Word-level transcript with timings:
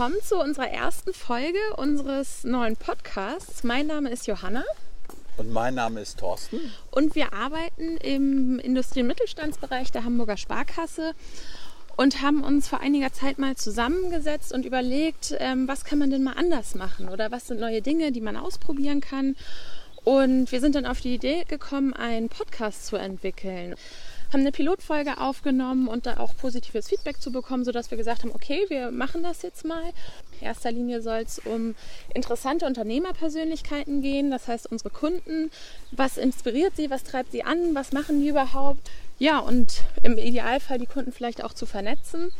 willkommen 0.00 0.22
zu 0.22 0.38
unserer 0.38 0.70
ersten 0.70 1.12
Folge 1.12 1.58
unseres 1.76 2.42
neuen 2.42 2.74
Podcasts. 2.74 3.64
Mein 3.64 3.86
Name 3.86 4.08
ist 4.08 4.26
Johanna. 4.26 4.64
Und 5.36 5.52
mein 5.52 5.74
Name 5.74 6.00
ist 6.00 6.20
Thorsten. 6.20 6.58
Und 6.90 7.14
wir 7.14 7.34
arbeiten 7.34 7.98
im 7.98 8.58
Industrie- 8.60 9.02
und 9.02 9.08
Mittelstandsbereich 9.08 9.92
der 9.92 10.04
Hamburger 10.04 10.38
Sparkasse 10.38 11.12
und 11.98 12.22
haben 12.22 12.42
uns 12.42 12.66
vor 12.66 12.80
einiger 12.80 13.12
Zeit 13.12 13.38
mal 13.38 13.56
zusammengesetzt 13.56 14.54
und 14.54 14.64
überlegt, 14.64 15.34
ähm, 15.38 15.68
was 15.68 15.84
kann 15.84 15.98
man 15.98 16.08
denn 16.08 16.22
mal 16.22 16.32
anders 16.32 16.74
machen 16.74 17.10
oder 17.10 17.30
was 17.30 17.48
sind 17.48 17.60
neue 17.60 17.82
Dinge, 17.82 18.10
die 18.10 18.22
man 18.22 18.38
ausprobieren 18.38 19.02
kann. 19.02 19.36
Und 20.04 20.50
wir 20.50 20.60
sind 20.62 20.76
dann 20.76 20.86
auf 20.86 21.02
die 21.02 21.12
Idee 21.12 21.44
gekommen, 21.46 21.92
einen 21.92 22.30
Podcast 22.30 22.86
zu 22.86 22.96
entwickeln 22.96 23.74
haben 24.32 24.40
eine 24.40 24.52
Pilotfolge 24.52 25.18
aufgenommen 25.18 25.88
und 25.88 26.06
da 26.06 26.18
auch 26.18 26.36
positives 26.36 26.88
Feedback 26.88 27.20
zu 27.20 27.32
bekommen, 27.32 27.64
sodass 27.64 27.90
wir 27.90 27.98
gesagt 27.98 28.22
haben, 28.22 28.32
okay, 28.32 28.64
wir 28.68 28.90
machen 28.90 29.22
das 29.22 29.42
jetzt 29.42 29.64
mal. 29.64 29.82
In 30.40 30.46
erster 30.46 30.70
Linie 30.70 31.02
soll 31.02 31.18
es 31.18 31.38
um 31.40 31.74
interessante 32.14 32.66
Unternehmerpersönlichkeiten 32.66 34.02
gehen, 34.02 34.30
das 34.30 34.48
heißt 34.48 34.70
unsere 34.70 34.90
Kunden. 34.90 35.50
Was 35.90 36.16
inspiriert 36.16 36.76
sie, 36.76 36.90
was 36.90 37.02
treibt 37.02 37.32
sie 37.32 37.42
an, 37.42 37.74
was 37.74 37.92
machen 37.92 38.20
die 38.20 38.28
überhaupt? 38.28 38.90
Ja, 39.18 39.38
und 39.38 39.82
im 40.02 40.16
Idealfall 40.16 40.78
die 40.78 40.86
Kunden 40.86 41.12
vielleicht 41.12 41.44
auch 41.44 41.52
zu 41.52 41.66
vernetzen. 41.66 42.32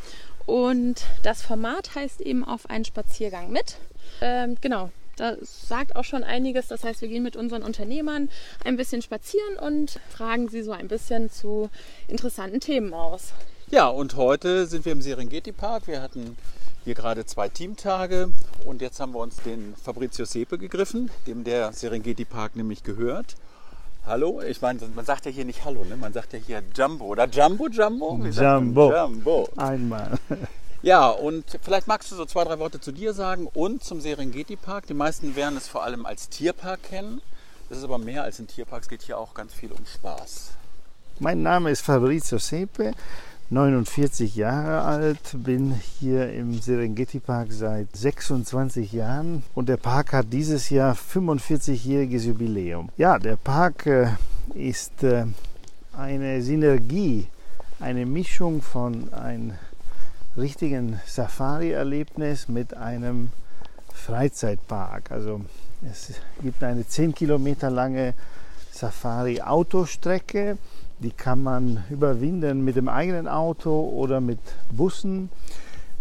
Und 0.46 1.02
das 1.22 1.42
Format 1.42 1.94
heißt 1.94 2.20
eben 2.20 2.44
auf 2.44 2.70
einen 2.70 2.84
Spaziergang 2.84 3.50
mit. 3.50 3.76
Ähm, 4.20 4.56
genau, 4.60 4.90
das 5.20 5.68
sagt 5.68 5.96
auch 5.96 6.04
schon 6.04 6.24
einiges. 6.24 6.68
Das 6.68 6.82
heißt, 6.82 7.02
wir 7.02 7.08
gehen 7.08 7.22
mit 7.22 7.36
unseren 7.36 7.62
Unternehmern 7.62 8.30
ein 8.64 8.76
bisschen 8.76 9.02
spazieren 9.02 9.56
und 9.56 10.00
fragen 10.08 10.48
sie 10.48 10.62
so 10.62 10.72
ein 10.72 10.88
bisschen 10.88 11.30
zu 11.30 11.68
interessanten 12.08 12.60
Themen 12.60 12.94
aus. 12.94 13.32
Ja, 13.70 13.88
und 13.88 14.16
heute 14.16 14.66
sind 14.66 14.84
wir 14.84 14.92
im 14.92 15.02
Serengeti 15.02 15.52
Park. 15.52 15.86
Wir 15.86 16.02
hatten 16.02 16.36
hier 16.84 16.94
gerade 16.94 17.26
zwei 17.26 17.48
Teamtage 17.48 18.30
und 18.64 18.80
jetzt 18.80 18.98
haben 18.98 19.12
wir 19.12 19.20
uns 19.20 19.36
den 19.42 19.74
Fabrizio 19.76 20.24
Sepe 20.24 20.56
gegriffen, 20.56 21.10
dem 21.26 21.44
der 21.44 21.72
Serengeti 21.72 22.24
Park 22.24 22.56
nämlich 22.56 22.82
gehört. 22.82 23.36
Hallo, 24.06 24.40
ich 24.40 24.62
meine, 24.62 24.80
man 24.94 25.04
sagt 25.04 25.26
ja 25.26 25.30
hier 25.30 25.44
nicht 25.44 25.66
Hallo, 25.66 25.84
ne? 25.84 25.96
man 25.96 26.14
sagt 26.14 26.32
ja 26.32 26.38
hier 26.38 26.62
Jumbo 26.74 27.04
oder 27.04 27.28
Jumbo 27.28 27.68
Jumbo. 27.68 28.18
Jumbo. 28.24 28.92
Jumbo. 28.92 29.48
Einmal. 29.56 30.18
Ja, 30.82 31.10
und 31.10 31.44
vielleicht 31.60 31.86
magst 31.88 32.10
du 32.10 32.16
so 32.16 32.24
zwei, 32.24 32.42
drei 32.44 32.58
Worte 32.58 32.80
zu 32.80 32.90
dir 32.90 33.12
sagen 33.12 33.46
und 33.52 33.84
zum 33.84 34.00
Serengeti 34.00 34.56
Park. 34.56 34.86
Die 34.86 34.94
meisten 34.94 35.36
werden 35.36 35.58
es 35.58 35.68
vor 35.68 35.84
allem 35.84 36.06
als 36.06 36.30
Tierpark 36.30 36.82
kennen. 36.84 37.20
Das 37.68 37.78
ist 37.78 37.84
aber 37.84 37.98
mehr 37.98 38.22
als 38.24 38.38
ein 38.38 38.46
Tierpark, 38.46 38.82
es 38.82 38.88
geht 38.88 39.02
hier 39.02 39.18
auch 39.18 39.34
ganz 39.34 39.52
viel 39.52 39.70
um 39.72 39.84
Spaß. 39.84 40.52
Mein 41.18 41.42
Name 41.42 41.70
ist 41.70 41.82
Fabrizio 41.82 42.38
Sepe, 42.38 42.92
49 43.50 44.34
Jahre 44.36 44.80
alt, 44.80 45.18
bin 45.34 45.78
hier 45.98 46.32
im 46.32 46.58
Serengeti 46.60 47.20
Park 47.20 47.48
seit 47.52 47.94
26 47.94 48.90
Jahren 48.92 49.42
und 49.54 49.68
der 49.68 49.76
Park 49.76 50.14
hat 50.14 50.32
dieses 50.32 50.70
Jahr 50.70 50.94
45-jähriges 50.96 52.26
Jubiläum. 52.26 52.88
Ja, 52.96 53.18
der 53.18 53.36
Park 53.36 53.86
äh, 53.86 54.08
ist 54.54 55.02
äh, 55.02 55.26
eine 55.92 56.40
Synergie, 56.40 57.26
eine 57.80 58.06
Mischung 58.06 58.62
von 58.62 59.12
einem 59.12 59.52
richtigen 60.36 61.00
Safari-Erlebnis 61.06 62.48
mit 62.48 62.76
einem 62.76 63.30
Freizeitpark. 63.92 65.10
Also 65.10 65.40
es 65.90 66.12
gibt 66.42 66.62
eine 66.62 66.86
10 66.86 67.14
Kilometer 67.14 67.70
lange 67.70 68.14
Safari-Autostrecke, 68.72 70.58
die 71.00 71.10
kann 71.10 71.42
man 71.42 71.84
überwinden 71.90 72.64
mit 72.64 72.76
dem 72.76 72.88
eigenen 72.88 73.26
Auto 73.26 73.88
oder 73.88 74.20
mit 74.20 74.38
Bussen. 74.70 75.30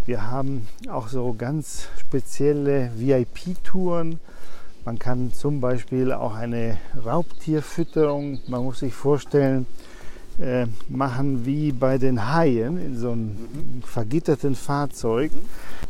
Wir 0.05 0.29
haben 0.29 0.67
auch 0.89 1.07
so 1.07 1.33
ganz 1.37 1.87
spezielle 1.97 2.91
VIP-Touren. 2.95 4.19
Man 4.85 4.99
kann 4.99 5.33
zum 5.33 5.61
Beispiel 5.61 6.11
auch 6.11 6.35
eine 6.35 6.77
Raubtierfütterung, 7.05 8.39
man 8.47 8.63
muss 8.63 8.79
sich 8.79 8.93
vorstellen, 8.93 9.65
äh, 10.39 10.67
machen 10.87 11.45
wie 11.45 11.71
bei 11.71 11.97
den 11.97 12.31
Haien 12.31 12.77
in 12.77 12.97
so 12.97 13.11
einem 13.11 13.35
vergitterten 13.83 14.55
Fahrzeug. 14.55 15.31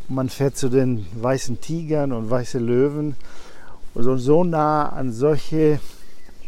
Man 0.08 0.28
fährt 0.28 0.56
zu 0.56 0.68
den 0.68 1.06
weißen 1.14 1.60
Tigern 1.60 2.12
und 2.12 2.30
weißen 2.30 2.64
Löwen. 2.64 3.16
Also 3.94 4.16
so 4.16 4.44
nah 4.44 4.88
an 4.88 5.12
solche 5.12 5.80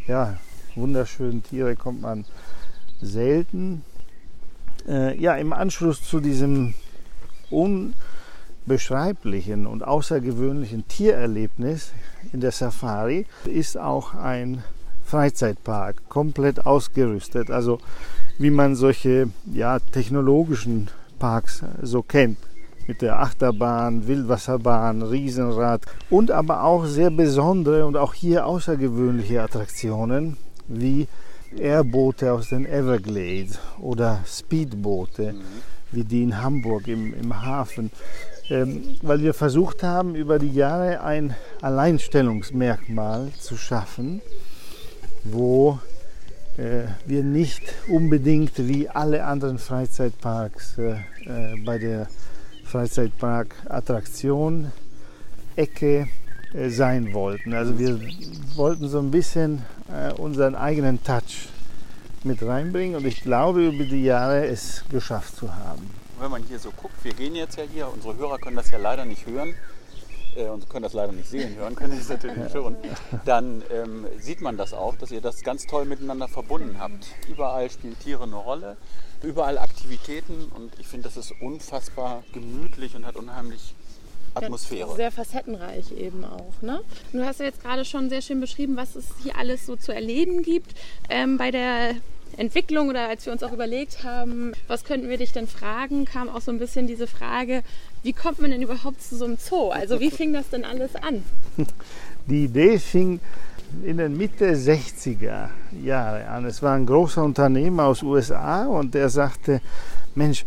ja, 0.06 0.36
wunderschönen 0.74 1.42
Tiere 1.42 1.76
kommt 1.76 2.00
man 2.02 2.24
selten. 3.00 3.84
Äh, 4.88 5.18
ja, 5.20 5.36
im 5.36 5.52
Anschluss 5.52 6.02
zu 6.02 6.20
diesem 6.20 6.74
unbeschreiblichen 7.50 9.66
und 9.66 9.84
außergewöhnlichen 9.84 10.88
Tiererlebnis 10.88 11.92
in 12.32 12.40
der 12.40 12.52
Safari 12.52 13.26
ist 13.44 13.76
auch 13.78 14.14
ein 14.14 14.64
Freizeitpark, 15.12 16.08
komplett 16.08 16.64
ausgerüstet. 16.64 17.50
Also 17.50 17.80
wie 18.38 18.50
man 18.50 18.74
solche 18.74 19.28
ja, 19.52 19.78
technologischen 19.78 20.88
Parks 21.18 21.62
so 21.82 22.02
kennt. 22.02 22.38
Mit 22.86 23.02
der 23.02 23.20
Achterbahn, 23.20 24.08
Wildwasserbahn, 24.08 25.02
Riesenrad 25.02 25.82
und 26.08 26.30
aber 26.30 26.64
auch 26.64 26.86
sehr 26.86 27.10
besondere 27.10 27.84
und 27.84 27.96
auch 27.96 28.14
hier 28.14 28.46
außergewöhnliche 28.46 29.42
Attraktionen 29.42 30.38
wie 30.66 31.06
Airboote 31.56 32.32
aus 32.32 32.48
den 32.48 32.64
Everglades 32.64 33.58
oder 33.80 34.20
Speedboote, 34.26 35.34
wie 35.92 36.04
die 36.04 36.22
in 36.22 36.42
Hamburg 36.42 36.88
im, 36.88 37.12
im 37.12 37.42
Hafen. 37.42 37.90
Ähm, 38.48 38.82
weil 39.02 39.20
wir 39.20 39.34
versucht 39.34 39.82
haben, 39.82 40.14
über 40.14 40.38
die 40.38 40.52
Jahre 40.52 41.02
ein 41.02 41.36
Alleinstellungsmerkmal 41.60 43.28
zu 43.38 43.56
schaffen 43.56 44.22
wo 45.24 45.78
äh, 46.56 46.84
wir 47.06 47.22
nicht 47.22 47.62
unbedingt 47.88 48.66
wie 48.68 48.88
alle 48.88 49.24
anderen 49.24 49.58
Freizeitparks 49.58 50.78
äh, 50.78 50.96
äh, 51.24 51.56
bei 51.64 51.78
der 51.78 52.08
Freizeitpark-Attraktion 52.64 54.72
Ecke 55.56 56.08
äh, 56.54 56.70
sein 56.70 57.12
wollten. 57.14 57.54
Also 57.54 57.78
wir 57.78 58.00
wollten 58.54 58.88
so 58.88 58.98
ein 58.98 59.10
bisschen 59.10 59.62
äh, 59.92 60.12
unseren 60.12 60.54
eigenen 60.54 61.02
Touch 61.02 61.48
mit 62.24 62.42
reinbringen 62.42 62.96
und 62.96 63.06
ich 63.06 63.22
glaube 63.22 63.66
über 63.66 63.84
die 63.84 64.04
Jahre 64.04 64.46
es 64.46 64.84
geschafft 64.90 65.36
zu 65.36 65.54
haben. 65.54 65.90
Wenn 66.20 66.30
man 66.30 66.42
hier 66.44 66.58
so 66.58 66.70
guckt, 66.70 66.94
wir 67.02 67.14
gehen 67.14 67.34
jetzt 67.34 67.56
ja 67.56 67.64
hier, 67.64 67.88
unsere 67.92 68.16
Hörer 68.16 68.38
können 68.38 68.56
das 68.56 68.70
ja 68.70 68.78
leider 68.78 69.04
nicht 69.04 69.26
hören, 69.26 69.54
äh, 70.36 70.48
und 70.48 70.68
können 70.68 70.82
das 70.82 70.92
leider 70.92 71.12
nicht 71.12 71.28
sehen, 71.28 71.56
hören 71.56 71.74
können 71.74 71.92
Sie 71.92 72.00
es 72.00 72.08
natürlich 72.08 72.50
schon, 72.52 72.76
dann 73.24 73.62
ähm, 73.70 74.06
sieht 74.18 74.40
man 74.40 74.56
das 74.56 74.72
auch, 74.72 74.96
dass 74.96 75.10
ihr 75.10 75.20
das 75.20 75.42
ganz 75.42 75.66
toll 75.66 75.84
miteinander 75.84 76.28
verbunden 76.28 76.76
habt. 76.78 77.06
Überall 77.28 77.70
spielen 77.70 77.98
Tiere 77.98 78.24
eine 78.24 78.36
Rolle, 78.36 78.76
überall 79.22 79.58
Aktivitäten 79.58 80.50
und 80.54 80.78
ich 80.78 80.86
finde, 80.86 81.04
das 81.04 81.16
ist 81.16 81.32
unfassbar 81.40 82.24
gemütlich 82.32 82.96
und 82.96 83.06
hat 83.06 83.16
unheimlich 83.16 83.74
Atmosphäre. 84.34 84.94
Sehr 84.96 85.12
facettenreich 85.12 85.92
eben 85.92 86.24
auch. 86.24 86.54
Ne? 86.62 86.80
Du 87.12 87.24
hast 87.24 87.40
ja 87.40 87.46
jetzt 87.46 87.62
gerade 87.62 87.84
schon 87.84 88.08
sehr 88.08 88.22
schön 88.22 88.40
beschrieben, 88.40 88.76
was 88.76 88.96
es 88.96 89.06
hier 89.22 89.36
alles 89.36 89.66
so 89.66 89.76
zu 89.76 89.92
erleben 89.92 90.42
gibt. 90.42 90.74
Ähm, 91.10 91.36
bei 91.36 91.50
der 91.50 91.94
Entwicklung 92.36 92.88
oder 92.88 93.08
als 93.08 93.26
wir 93.26 93.32
uns 93.32 93.42
auch 93.42 93.52
überlegt 93.52 94.04
haben, 94.04 94.52
was 94.66 94.84
könnten 94.84 95.08
wir 95.08 95.18
dich 95.18 95.32
denn 95.32 95.46
fragen, 95.46 96.04
kam 96.04 96.28
auch 96.28 96.40
so 96.40 96.50
ein 96.50 96.58
bisschen 96.58 96.86
diese 96.86 97.06
Frage, 97.06 97.62
wie 98.02 98.12
kommt 98.12 98.40
man 98.40 98.50
denn 98.50 98.62
überhaupt 98.62 99.02
zu 99.02 99.16
so 99.16 99.24
einem 99.24 99.36
Zoo? 99.36 99.70
Also 99.70 100.00
wie 100.00 100.10
fing 100.10 100.32
das 100.32 100.48
denn 100.48 100.64
alles 100.64 100.96
an? 100.96 101.22
Die 102.26 102.44
Idee 102.44 102.78
fing 102.78 103.20
in 103.84 103.98
den 103.98 104.16
Mitte 104.16 104.54
60er 104.54 105.48
Jahre 105.82 106.28
an. 106.28 106.44
Es 106.44 106.62
war 106.62 106.74
ein 106.74 106.86
großer 106.86 107.22
Unternehmer 107.22 107.84
aus 107.84 108.02
USA 108.02 108.66
und 108.66 108.94
der 108.94 109.08
sagte, 109.08 109.60
Mensch, 110.14 110.44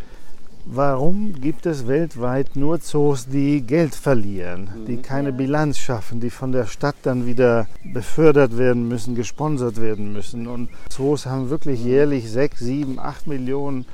warum 0.65 1.33
gibt 1.39 1.65
es 1.65 1.87
weltweit 1.87 2.55
nur 2.55 2.79
Zoos, 2.79 3.27
die 3.27 3.61
Geld 3.61 3.95
verlieren, 3.95 4.69
die 4.87 4.97
mhm. 4.97 5.01
keine 5.01 5.31
Bilanz 5.31 5.77
schaffen, 5.77 6.19
die 6.19 6.29
von 6.29 6.51
der 6.51 6.65
Stadt 6.65 6.95
dann 7.03 7.25
wieder 7.25 7.67
befördert 7.93 8.57
werden 8.57 8.87
müssen, 8.87 9.15
gesponsert 9.15 9.79
werden 9.79 10.11
müssen. 10.11 10.47
Und 10.47 10.69
Zoos 10.89 11.25
haben 11.25 11.49
wirklich 11.49 11.81
mhm. 11.81 11.87
jährlich 11.87 12.31
6, 12.31 12.59
7, 12.59 12.99
8 12.99 13.27
Millionen 13.27 13.85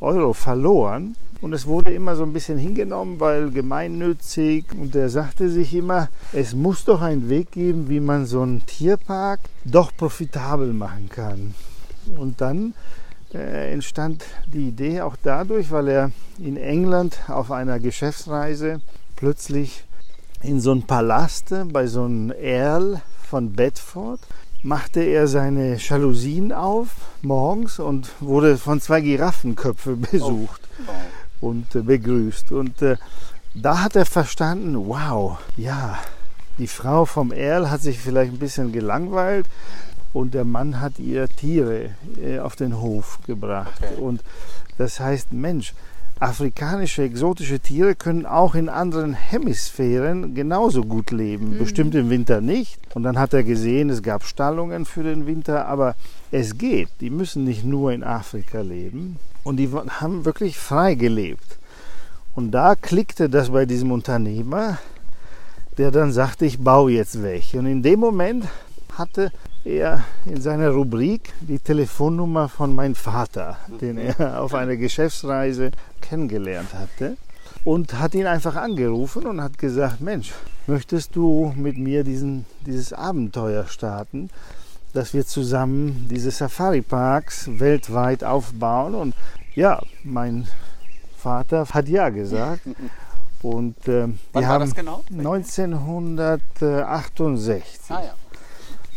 Euro 0.00 0.32
verloren. 0.32 1.16
Und 1.40 1.52
es 1.52 1.66
wurde 1.66 1.92
immer 1.92 2.14
so 2.14 2.22
ein 2.22 2.32
bisschen 2.32 2.56
hingenommen, 2.56 3.18
weil 3.18 3.50
gemeinnützig. 3.50 4.64
Und 4.80 4.94
er 4.94 5.08
sagte 5.08 5.50
sich 5.50 5.74
immer, 5.74 6.08
es 6.32 6.54
muss 6.54 6.84
doch 6.84 7.02
einen 7.02 7.28
Weg 7.28 7.50
geben, 7.50 7.88
wie 7.88 7.98
man 7.98 8.26
so 8.26 8.42
einen 8.42 8.64
Tierpark 8.64 9.40
doch 9.64 9.90
profitabel 9.96 10.72
machen 10.72 11.08
kann. 11.08 11.54
Und 12.16 12.40
dann 12.40 12.74
äh, 13.34 13.72
entstand 13.72 14.24
die 14.52 14.68
Idee 14.68 15.00
auch 15.00 15.16
dadurch, 15.22 15.70
weil 15.70 15.88
er 15.88 16.10
in 16.38 16.56
England 16.56 17.18
auf 17.28 17.50
einer 17.50 17.80
Geschäftsreise 17.80 18.80
plötzlich 19.16 19.84
in 20.42 20.60
so 20.60 20.72
einem 20.72 20.82
Palast 20.82 21.54
bei 21.72 21.86
so 21.86 22.04
einem 22.04 22.32
Earl 22.32 23.00
von 23.22 23.52
Bedford 23.52 24.20
machte 24.62 25.00
er 25.00 25.26
seine 25.26 25.76
Jalousien 25.76 26.52
auf 26.52 26.88
morgens 27.22 27.78
und 27.78 28.10
wurde 28.20 28.56
von 28.58 28.80
zwei 28.80 29.00
Giraffenköpfen 29.00 30.00
besucht. 30.10 30.60
Oh. 30.86 31.46
Und 31.46 31.74
äh, 31.74 31.80
begrüßt. 31.80 32.52
Und 32.52 32.80
äh, 32.82 32.96
da 33.54 33.80
hat 33.80 33.96
er 33.96 34.06
verstanden, 34.06 34.76
wow, 34.76 35.38
ja, 35.56 35.98
die 36.58 36.68
Frau 36.68 37.04
vom 37.04 37.32
Erl 37.32 37.70
hat 37.70 37.82
sich 37.82 37.98
vielleicht 37.98 38.32
ein 38.32 38.38
bisschen 38.38 38.72
gelangweilt 38.72 39.46
und 40.12 40.34
der 40.34 40.44
Mann 40.44 40.80
hat 40.80 40.98
ihr 40.98 41.28
Tiere 41.28 41.90
äh, 42.22 42.38
auf 42.38 42.56
den 42.56 42.80
Hof 42.80 43.18
gebracht. 43.26 43.80
Okay. 43.82 44.00
Und 44.00 44.22
das 44.78 45.00
heißt, 45.00 45.32
Mensch, 45.32 45.74
afrikanische 46.20 47.02
exotische 47.02 47.58
Tiere 47.58 47.94
können 47.94 48.26
auch 48.26 48.54
in 48.54 48.68
anderen 48.68 49.14
Hemisphären 49.14 50.34
genauso 50.34 50.82
gut 50.82 51.10
leben. 51.10 51.58
Bestimmt 51.58 51.94
im 51.94 52.10
Winter 52.10 52.40
nicht. 52.40 52.78
Und 52.94 53.02
dann 53.02 53.18
hat 53.18 53.34
er 53.34 53.42
gesehen, 53.42 53.90
es 53.90 54.02
gab 54.02 54.24
Stallungen 54.24 54.84
für 54.84 55.02
den 55.02 55.26
Winter, 55.26 55.66
aber 55.66 55.96
es 56.30 56.58
geht. 56.58 56.88
Die 57.00 57.10
müssen 57.10 57.44
nicht 57.44 57.64
nur 57.64 57.92
in 57.92 58.04
Afrika 58.04 58.60
leben. 58.60 59.16
Und 59.44 59.56
die 59.56 59.68
haben 59.70 60.24
wirklich 60.24 60.58
frei 60.58 60.94
gelebt. 60.94 61.58
Und 62.34 62.52
da 62.52 62.76
klickte 62.76 63.28
das 63.28 63.50
bei 63.50 63.66
diesem 63.66 63.90
Unternehmer, 63.90 64.78
der 65.76 65.90
dann 65.90 66.12
sagte, 66.12 66.46
ich 66.46 66.60
baue 66.60 66.92
jetzt 66.92 67.22
weg. 67.22 67.42
Und 67.54 67.66
in 67.66 67.82
dem 67.82 67.98
Moment 67.98 68.44
hatte 68.96 69.32
er 69.64 70.04
in 70.26 70.40
seiner 70.40 70.70
Rubrik 70.70 71.32
die 71.40 71.58
Telefonnummer 71.58 72.48
von 72.48 72.72
meinem 72.74 72.94
Vater, 72.94 73.58
den 73.80 73.98
er 73.98 74.40
auf 74.42 74.54
einer 74.54 74.76
Geschäftsreise 74.76 75.72
kennengelernt 76.00 76.72
hatte. 76.74 77.16
Und 77.64 78.00
hat 78.00 78.14
ihn 78.14 78.26
einfach 78.26 78.56
angerufen 78.56 79.24
und 79.24 79.40
hat 79.40 79.56
gesagt, 79.56 80.00
Mensch, 80.00 80.32
möchtest 80.66 81.14
du 81.14 81.54
mit 81.56 81.78
mir 81.78 82.02
diesen, 82.02 82.44
dieses 82.66 82.92
Abenteuer 82.92 83.66
starten, 83.66 84.30
dass 84.92 85.14
wir 85.14 85.24
zusammen 85.24 86.08
diese 86.10 86.32
Safari-Parks 86.32 87.60
weltweit 87.60 88.24
aufbauen? 88.24 88.96
Und 88.96 89.14
ja, 89.54 89.80
mein 90.02 90.48
Vater 91.16 91.64
hat 91.70 91.88
ja 91.88 92.08
gesagt. 92.08 92.62
Und 93.42 93.76
äh, 93.86 94.08
wir 94.08 94.16
war 94.32 94.46
haben 94.46 94.64
das 94.64 94.74
genau? 94.74 95.04
1968. 95.10 97.90
Ah 97.90 98.02
ja. 98.02 98.14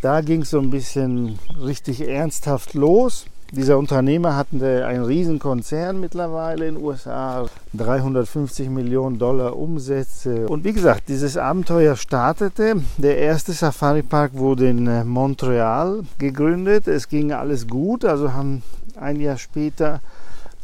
Da 0.06 0.22
ging 0.22 0.44
es 0.44 0.52
so 0.52 0.60
ein 0.60 0.70
bisschen 0.70 1.40
richtig 1.60 2.08
ernsthaft 2.08 2.76
los. 2.76 3.26
Dieser 3.52 3.80
Unternehmer 3.80 4.36
hatte 4.36 4.86
einen 4.86 5.04
riesen 5.04 5.40
Konzern 5.40 6.00
mittlerweile 6.00 6.68
in 6.68 6.76
den 6.76 6.84
USA, 6.84 7.48
350 7.74 8.70
Millionen 8.70 9.18
Dollar 9.18 9.58
Umsätze. 9.58 10.48
Und 10.48 10.64
wie 10.64 10.74
gesagt, 10.74 11.10
dieses 11.10 11.38
Abenteuer 11.38 11.96
startete. 11.96 12.76
Der 12.98 13.18
erste 13.18 13.54
Safari 13.54 14.04
Park 14.04 14.34
wurde 14.36 14.70
in 14.70 14.86
äh, 14.86 15.04
Montreal 15.04 16.04
gegründet. 16.20 16.88
Es 16.88 17.10
ging 17.10 17.32
alles 17.32 17.68
gut, 17.68 18.06
also 18.06 18.32
haben 18.32 18.62
ein 18.96 19.20
Jahr 19.20 19.40
später 19.40 20.02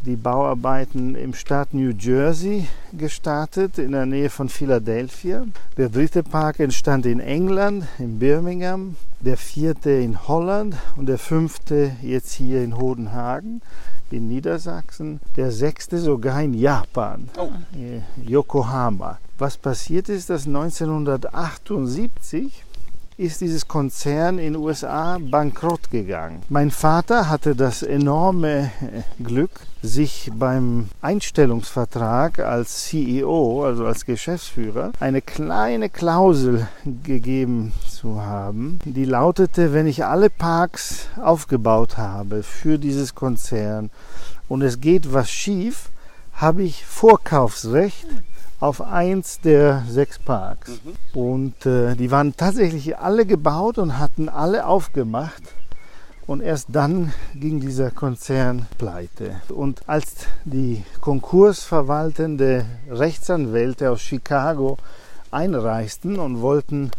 die 0.05 0.15
Bauarbeiten 0.15 1.15
im 1.15 1.33
Staat 1.33 1.73
New 1.73 1.91
Jersey 1.91 2.67
gestartet, 2.91 3.77
in 3.77 3.91
der 3.91 4.05
Nähe 4.05 4.29
von 4.29 4.49
Philadelphia. 4.49 5.45
Der 5.77 5.89
dritte 5.89 6.23
Park 6.23 6.59
entstand 6.59 7.05
in 7.05 7.19
England, 7.19 7.85
in 7.99 8.19
Birmingham. 8.19 8.95
Der 9.19 9.37
vierte 9.37 9.91
in 9.91 10.27
Holland 10.27 10.75
und 10.95 11.05
der 11.05 11.19
fünfte 11.19 11.91
jetzt 12.01 12.33
hier 12.33 12.63
in 12.63 12.77
Hodenhagen 12.77 13.61
in 14.09 14.27
Niedersachsen. 14.27 15.19
Der 15.37 15.51
sechste 15.51 15.99
sogar 15.99 16.41
in 16.41 16.55
Japan, 16.55 17.29
Oh. 17.37 17.51
Yokohama. 18.25 19.19
Was 19.37 19.57
passiert 19.57 20.09
ist, 20.09 20.29
dass 20.29 20.47
1978 20.47 22.63
ist 23.17 23.41
dieses 23.41 23.67
Konzern 23.67 24.39
in 24.39 24.53
den 24.53 24.61
USA 24.61 25.17
bankrott 25.19 25.91
gegangen. 25.91 26.41
Mein 26.49 26.71
Vater 26.71 27.29
hatte 27.29 27.55
das 27.55 27.83
enorme 27.83 28.71
äh, 28.81 29.23
Glück, 29.23 29.51
sich 29.83 30.31
beim 30.33 30.89
Einstellungsvertrag 31.01 32.39
als 32.39 32.85
CEO, 32.85 33.63
also 33.65 33.85
als 33.85 34.05
Geschäftsführer, 34.05 34.91
eine 34.99 35.21
kleine 35.21 35.89
Klausel 35.89 36.67
gegeben 37.03 37.73
zu 37.89 38.21
haben, 38.21 38.79
die 38.85 39.05
lautete, 39.05 39.73
wenn 39.73 39.87
ich 39.87 40.05
alle 40.05 40.29
Parks 40.29 41.07
aufgebaut 41.21 41.97
habe 41.97 42.43
für 42.43 42.77
dieses 42.77 43.15
Konzern 43.15 43.89
und 44.47 44.61
es 44.61 44.81
geht 44.81 45.13
was 45.13 45.29
schief, 45.31 45.89
habe 46.33 46.63
ich 46.63 46.85
Vorkaufsrecht 46.85 48.07
auf 48.59 48.81
eins 48.81 49.39
der 49.41 49.83
sechs 49.87 50.19
Parks. 50.19 50.71
Und 51.13 51.65
äh, 51.65 51.95
die 51.95 52.11
waren 52.11 52.37
tatsächlich 52.37 52.97
alle 52.97 53.25
gebaut 53.25 53.77
und 53.77 53.97
hatten 53.97 54.29
alle 54.29 54.65
aufgemacht. 54.65 55.41
Und 56.27 56.41
erst 56.41 56.67
dann 56.69 57.11
ging 57.33 57.59
dieser 57.59 57.89
Konzern 57.89 58.67
pleite. 58.77 59.41
Und 59.49 59.89
als 59.89 60.27
die 60.45 60.83
konkursverwaltende 61.01 62.65
Rechtsanwälte 62.89 63.89
aus 63.89 64.01
Chicago 64.01 64.77
einreisten 65.31 66.19
und 66.19 66.41
wollten 66.41 66.91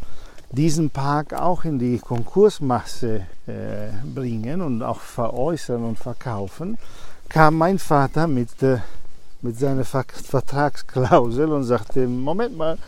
diesen 0.51 0.91
Park 0.91 1.33
auch 1.33 1.65
in 1.65 1.79
die 1.79 1.99
Konkursmasse 1.99 3.27
äh, 3.47 3.89
bringen 4.05 4.61
und 4.61 4.83
auch 4.83 5.01
veräußern 5.01 5.83
und 5.83 5.99
verkaufen, 5.99 6.77
kam 7.29 7.57
mein 7.57 7.79
Vater 7.79 8.27
mit 8.27 8.63
äh, 8.63 8.79
mit 9.43 9.59
seiner 9.59 9.85
Ver 9.85 10.05
Vertragsklausel 10.09 11.51
und 11.53 11.65
sagte, 11.65 12.07
Moment 12.07 12.57
mal, 12.57 12.79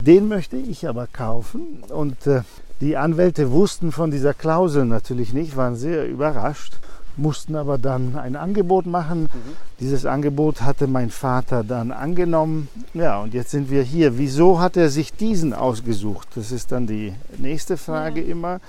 den 0.00 0.28
möchte 0.28 0.56
ich 0.56 0.88
aber 0.88 1.06
kaufen. 1.06 1.82
Und 1.88 2.26
äh, 2.26 2.42
die 2.80 2.96
Anwälte 2.96 3.52
wussten 3.52 3.92
von 3.92 4.10
dieser 4.10 4.34
Klausel 4.34 4.84
natürlich 4.84 5.32
nicht, 5.32 5.56
waren 5.56 5.76
sehr 5.76 6.08
überrascht, 6.08 6.74
mussten 7.16 7.54
aber 7.54 7.78
dann 7.78 8.16
ein 8.16 8.34
Angebot 8.34 8.86
machen. 8.86 9.30
Dieses 9.78 10.04
Angebot 10.04 10.62
hatte 10.62 10.88
mein 10.88 11.10
Vater 11.10 11.62
dann 11.62 11.92
angenommen. 11.92 12.68
Ja, 12.92 13.20
und 13.20 13.32
jetzt 13.32 13.50
sind 13.50 13.70
wir 13.70 13.82
hier. 13.82 14.18
Wieso 14.18 14.60
hat 14.60 14.76
er 14.76 14.90
sich 14.90 15.12
diesen 15.12 15.54
ausgesucht? 15.54 16.28
Das 16.34 16.50
ist 16.50 16.72
dann 16.72 16.88
die 16.88 17.14
nächste 17.38 17.76
Frage 17.76 18.20
immer. 18.20 18.60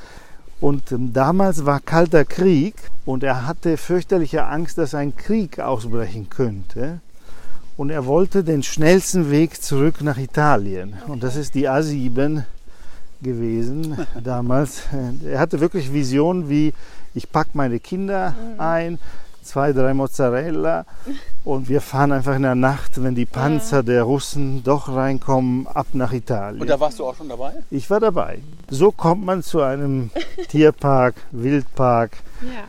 Und 0.62 0.92
ähm, 0.92 1.12
damals 1.12 1.66
war 1.66 1.80
kalter 1.80 2.24
Krieg 2.24 2.76
und 3.06 3.24
er 3.24 3.46
hatte 3.46 3.78
fürchterliche 3.78 4.46
Angst, 4.46 4.78
dass 4.78 4.96
ein 4.96 5.16
Krieg 5.16 5.60
ausbrechen 5.60 6.30
könnte. 6.30 7.02
Und 7.78 7.90
er 7.90 8.06
wollte 8.06 8.44
den 8.44 8.64
schnellsten 8.64 9.32
Weg 9.32 9.62
zurück 9.62 10.02
nach 10.02 10.18
Italien. 10.18 10.96
Und 11.08 11.24
das 11.24 11.36
ist 11.36 11.56
die 11.56 11.70
A7 11.70 12.44
gewesen 13.22 13.98
damals. 14.24 14.84
Er 15.26 15.40
hatte 15.40 15.60
wirklich 15.60 15.92
Visionen 15.92 16.50
wie, 16.50 16.74
ich 17.14 17.32
packe 17.32 17.50
meine 17.54 17.80
Kinder 17.80 18.36
ein, 18.58 18.98
zwei, 19.46 19.74
drei 19.74 19.94
Mozzarella 19.94 20.86
und 21.44 21.70
wir 21.70 21.80
fahren 21.80 22.12
einfach 22.12 22.36
in 22.36 22.42
der 22.42 22.56
Nacht, 22.56 23.02
wenn 23.02 23.14
die 23.14 23.26
Panzer 23.26 23.84
der 23.84 24.04
Russen 24.04 24.64
doch 24.64 24.90
reinkommen, 24.90 25.68
ab 25.68 25.88
nach 25.94 26.12
Italien. 26.14 26.62
Und 26.62 26.70
da 26.70 26.80
warst 26.80 27.00
du 27.00 27.06
auch 27.06 27.16
schon 27.16 27.30
dabei? 27.30 27.54
Ich 27.70 27.90
war 27.90 28.00
dabei. 28.00 28.40
So 28.70 28.92
kommt 28.92 29.24
man 29.24 29.44
zu 29.44 29.62
einem 29.62 30.10
Tierpark, 30.50 31.16
Wildpark. 31.32 32.18
Ja. 32.42 32.64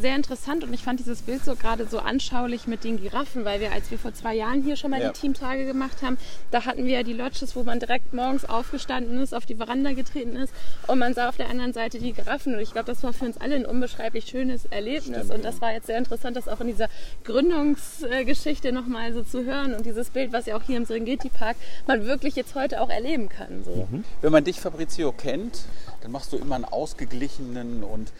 Sehr 0.00 0.14
interessant 0.16 0.64
und 0.64 0.72
ich 0.72 0.82
fand 0.82 1.00
dieses 1.00 1.22
Bild 1.22 1.44
so 1.44 1.54
gerade 1.54 1.86
so 1.86 1.98
anschaulich 1.98 2.66
mit 2.66 2.84
den 2.84 3.00
Giraffen, 3.00 3.44
weil 3.44 3.60
wir, 3.60 3.72
als 3.72 3.90
wir 3.90 3.98
vor 3.98 4.14
zwei 4.14 4.34
Jahren 4.34 4.62
hier 4.62 4.76
schon 4.76 4.90
mal 4.90 5.00
Ja. 5.00 5.10
die 5.12 5.20
Teamtage 5.20 5.64
gemacht 5.64 6.02
haben, 6.02 6.18
da 6.50 6.64
hatten 6.64 6.84
wir 6.86 6.94
ja 6.94 7.02
die 7.02 7.12
Lodges, 7.12 7.54
wo 7.56 7.62
man 7.62 7.78
direkt 7.80 8.12
morgens 8.12 8.44
aufgestanden 8.44 9.20
ist, 9.22 9.34
auf 9.34 9.46
die 9.46 9.56
Veranda 9.56 9.92
getreten 9.92 10.36
ist 10.36 10.52
und 10.86 10.98
man 10.98 11.14
sah 11.14 11.28
auf 11.28 11.36
der 11.36 11.48
anderen 11.50 11.72
Seite 11.72 11.98
die 11.98 12.12
Giraffen 12.12 12.54
und 12.54 12.60
ich 12.60 12.72
glaube, 12.72 12.86
das 12.86 13.02
war 13.02 13.12
für 13.12 13.24
uns 13.24 13.36
alle 13.38 13.56
ein 13.56 13.66
unbeschreiblich 13.66 14.26
schönes 14.26 14.64
Erlebnis 14.66 15.04
Stimmt, 15.26 15.30
und 15.30 15.44
das 15.44 15.60
war 15.60 15.72
jetzt 15.72 15.86
sehr 15.86 15.98
interessant, 15.98 16.36
das 16.36 16.48
auch 16.48 16.60
in 16.60 16.68
dieser 16.68 16.88
Gründungsgeschichte 17.24 18.72
nochmal 18.72 19.12
so 19.12 19.22
zu 19.22 19.44
hören 19.44 19.74
und 19.74 19.86
dieses 19.86 20.10
Bild, 20.10 20.32
was 20.32 20.46
ja 20.46 20.56
auch 20.56 20.62
hier 20.62 20.76
im 20.76 20.84
Serengeti 20.84 21.28
Park 21.28 21.56
man 21.86 22.04
wirklich 22.06 22.36
jetzt 22.36 22.54
heute 22.54 22.80
auch 22.80 22.90
erleben 22.90 23.28
kann. 23.28 23.64
So. 23.64 23.88
Wenn 24.20 24.32
man 24.32 24.44
dich, 24.44 24.60
Fabrizio, 24.60 25.12
kennt, 25.12 25.64
dann 26.02 26.12
machst 26.12 26.32
du 26.32 26.36
immer 26.36 26.54
einen 26.54 26.64
ausgeglichenen 26.64 27.82
und 27.84 28.12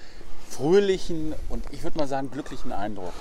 fröhlichen 0.49 1.35
und 1.49 1.65
ich 1.73 1.83
würde 1.83 1.99
mal 1.99 2.09
sagen 2.09 2.31
glücklichen 2.31 2.73
Eindruck. 2.73 3.13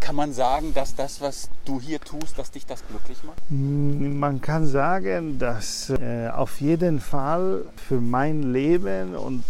Kann 0.00 0.16
man 0.16 0.32
sagen, 0.32 0.74
dass 0.74 0.96
das, 0.96 1.20
was 1.20 1.48
du 1.64 1.80
hier 1.80 2.00
tust, 2.00 2.36
dass 2.36 2.50
dich 2.50 2.66
das 2.66 2.82
glücklich 2.88 3.18
macht? 3.22 3.38
Man 3.50 4.40
kann 4.40 4.66
sagen, 4.66 5.38
dass 5.38 5.90
äh, 5.90 6.28
auf 6.28 6.60
jeden 6.60 6.98
Fall 6.98 7.64
für 7.76 8.00
mein 8.00 8.52
Leben 8.52 9.14
und 9.14 9.44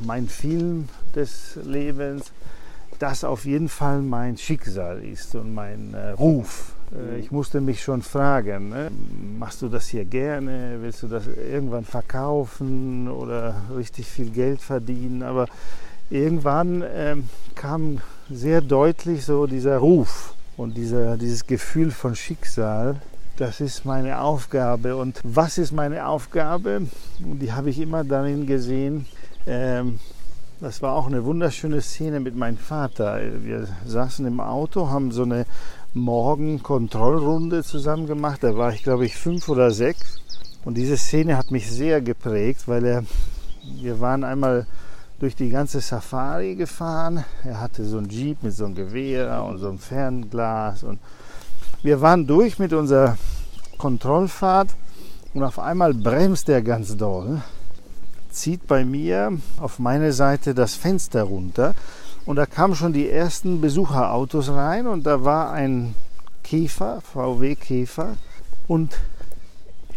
mein 0.00 0.28
Film 0.28 0.88
des 1.16 1.56
Lebens 1.64 2.30
das 2.98 3.24
auf 3.24 3.44
jeden 3.44 3.68
Fall 3.68 4.00
mein 4.02 4.36
Schicksal 4.38 5.02
ist 5.02 5.34
und 5.34 5.54
mein 5.54 5.94
äh, 5.94 6.10
Ruf. 6.10 6.76
Äh, 6.94 7.18
ich 7.18 7.30
musste 7.30 7.60
mich 7.60 7.82
schon 7.82 8.02
fragen, 8.02 8.70
ne? 8.70 8.90
machst 9.38 9.62
du 9.62 9.68
das 9.68 9.88
hier 9.88 10.04
gerne? 10.04 10.78
Willst 10.80 11.02
du 11.02 11.08
das 11.08 11.26
irgendwann 11.26 11.84
verkaufen 11.84 13.08
oder 13.08 13.54
richtig 13.74 14.06
viel 14.06 14.30
Geld 14.30 14.60
verdienen? 14.60 15.22
Aber 15.22 15.46
irgendwann 16.10 16.84
ähm, 16.94 17.28
kam 17.54 17.98
sehr 18.30 18.60
deutlich 18.60 19.24
so 19.24 19.46
dieser 19.46 19.78
Ruf 19.78 20.34
und 20.56 20.76
dieser, 20.76 21.16
dieses 21.16 21.46
Gefühl 21.46 21.90
von 21.90 22.14
Schicksal. 22.14 22.96
Das 23.36 23.60
ist 23.60 23.84
meine 23.84 24.20
Aufgabe. 24.20 24.96
Und 24.96 25.20
was 25.22 25.58
ist 25.58 25.72
meine 25.72 26.06
Aufgabe? 26.06 26.86
Und 27.22 27.38
die 27.40 27.52
habe 27.52 27.70
ich 27.70 27.78
immer 27.78 28.04
darin 28.04 28.46
gesehen, 28.46 29.06
ähm, 29.46 29.98
das 30.58 30.80
war 30.80 30.94
auch 30.94 31.06
eine 31.06 31.24
wunderschöne 31.24 31.82
Szene 31.82 32.18
mit 32.18 32.34
meinem 32.34 32.56
Vater. 32.56 33.20
Wir 33.42 33.68
saßen 33.84 34.26
im 34.26 34.40
Auto, 34.40 34.88
haben 34.88 35.12
so 35.12 35.22
eine 35.22 35.44
Morgenkontrollrunde 35.92 37.62
zusammen 37.62 38.06
gemacht. 38.06 38.42
Da 38.42 38.56
war 38.56 38.72
ich, 38.72 38.82
glaube 38.82 39.04
ich, 39.04 39.16
fünf 39.16 39.50
oder 39.50 39.70
sechs. 39.70 40.18
Und 40.64 40.78
diese 40.78 40.96
Szene 40.96 41.36
hat 41.36 41.50
mich 41.50 41.70
sehr 41.70 42.00
geprägt, 42.00 42.62
weil 42.66 42.86
er, 42.86 43.04
wir 43.80 44.00
waren 44.00 44.24
einmal 44.24 44.66
durch 45.18 45.34
die 45.34 45.50
ganze 45.50 45.80
Safari 45.80 46.54
gefahren. 46.54 47.24
Er 47.44 47.60
hatte 47.60 47.84
so 47.84 47.98
ein 47.98 48.08
Jeep 48.08 48.42
mit 48.42 48.52
so 48.52 48.66
einem 48.66 48.74
Gewehr 48.74 49.44
und 49.44 49.58
so 49.58 49.68
einem 49.68 49.78
Fernglas. 49.78 50.82
Und 50.82 50.98
wir 51.82 52.00
waren 52.00 52.26
durch 52.26 52.58
mit 52.58 52.72
unserer 52.72 53.16
Kontrollfahrt 53.78 54.70
und 55.34 55.42
auf 55.42 55.58
einmal 55.58 55.94
bremst 55.94 56.48
er 56.48 56.62
ganz 56.62 56.96
doll, 56.96 57.42
zieht 58.30 58.66
bei 58.66 58.84
mir 58.84 59.38
auf 59.58 59.78
meine 59.78 60.12
Seite 60.12 60.54
das 60.54 60.74
Fenster 60.74 61.24
runter 61.24 61.74
und 62.24 62.36
da 62.36 62.46
kamen 62.46 62.74
schon 62.74 62.92
die 62.92 63.08
ersten 63.08 63.60
Besucherautos 63.60 64.50
rein 64.50 64.86
und 64.86 65.06
da 65.06 65.24
war 65.24 65.52
ein 65.52 65.94
Käfer, 66.42 67.00
VW 67.02 67.54
Käfer 67.54 68.16
und 68.66 68.96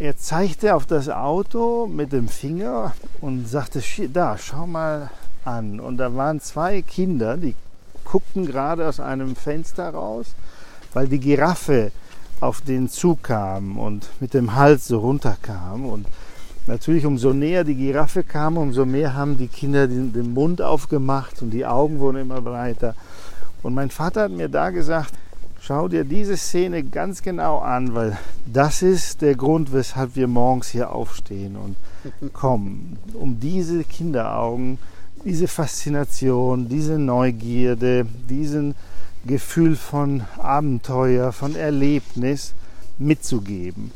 er 0.00 0.16
zeigte 0.16 0.74
auf 0.74 0.86
das 0.86 1.10
Auto 1.10 1.86
mit 1.86 2.12
dem 2.12 2.26
Finger 2.26 2.94
und 3.20 3.46
sagte, 3.46 3.82
da, 4.10 4.38
schau 4.38 4.66
mal 4.66 5.10
an. 5.44 5.78
Und 5.78 5.98
da 5.98 6.16
waren 6.16 6.40
zwei 6.40 6.80
Kinder, 6.80 7.36
die 7.36 7.54
guckten 8.06 8.46
gerade 8.46 8.88
aus 8.88 8.98
einem 8.98 9.36
Fenster 9.36 9.90
raus, 9.90 10.28
weil 10.94 11.06
die 11.06 11.20
Giraffe 11.20 11.92
auf 12.40 12.62
den 12.62 12.88
zukam 12.88 13.78
und 13.78 14.08
mit 14.20 14.32
dem 14.32 14.54
Hals 14.54 14.88
so 14.88 15.00
runterkam. 15.00 15.84
Und 15.84 16.06
natürlich, 16.66 17.04
umso 17.04 17.34
näher 17.34 17.64
die 17.64 17.74
Giraffe 17.74 18.24
kam, 18.24 18.56
umso 18.56 18.86
mehr 18.86 19.12
haben 19.12 19.36
die 19.36 19.48
Kinder 19.48 19.86
den, 19.86 20.14
den 20.14 20.32
Mund 20.32 20.62
aufgemacht 20.62 21.42
und 21.42 21.50
die 21.50 21.66
Augen 21.66 21.98
wurden 21.98 22.22
immer 22.22 22.40
breiter. 22.40 22.94
Und 23.62 23.74
mein 23.74 23.90
Vater 23.90 24.22
hat 24.22 24.32
mir 24.32 24.48
da 24.48 24.70
gesagt, 24.70 25.12
schau 25.60 25.88
dir 25.88 26.04
diese 26.04 26.36
Szene 26.36 26.82
ganz 26.82 27.22
genau 27.22 27.58
an, 27.58 27.94
weil 27.94 28.18
das 28.50 28.82
ist 28.82 29.22
der 29.22 29.34
Grund, 29.34 29.72
weshalb 29.72 30.16
wir 30.16 30.26
morgens 30.26 30.68
hier 30.68 30.92
aufstehen 30.92 31.56
und 31.56 31.76
kommen, 32.32 32.98
um 33.14 33.38
diese 33.38 33.84
Kinderaugen, 33.84 34.78
diese 35.24 35.48
Faszination, 35.48 36.68
diese 36.68 36.98
Neugierde, 36.98 38.06
diesen 38.28 38.74
Gefühl 39.26 39.76
von 39.76 40.22
Abenteuer, 40.38 41.32
von 41.32 41.54
Erlebnis 41.54 42.54
mitzugeben. 42.98 43.92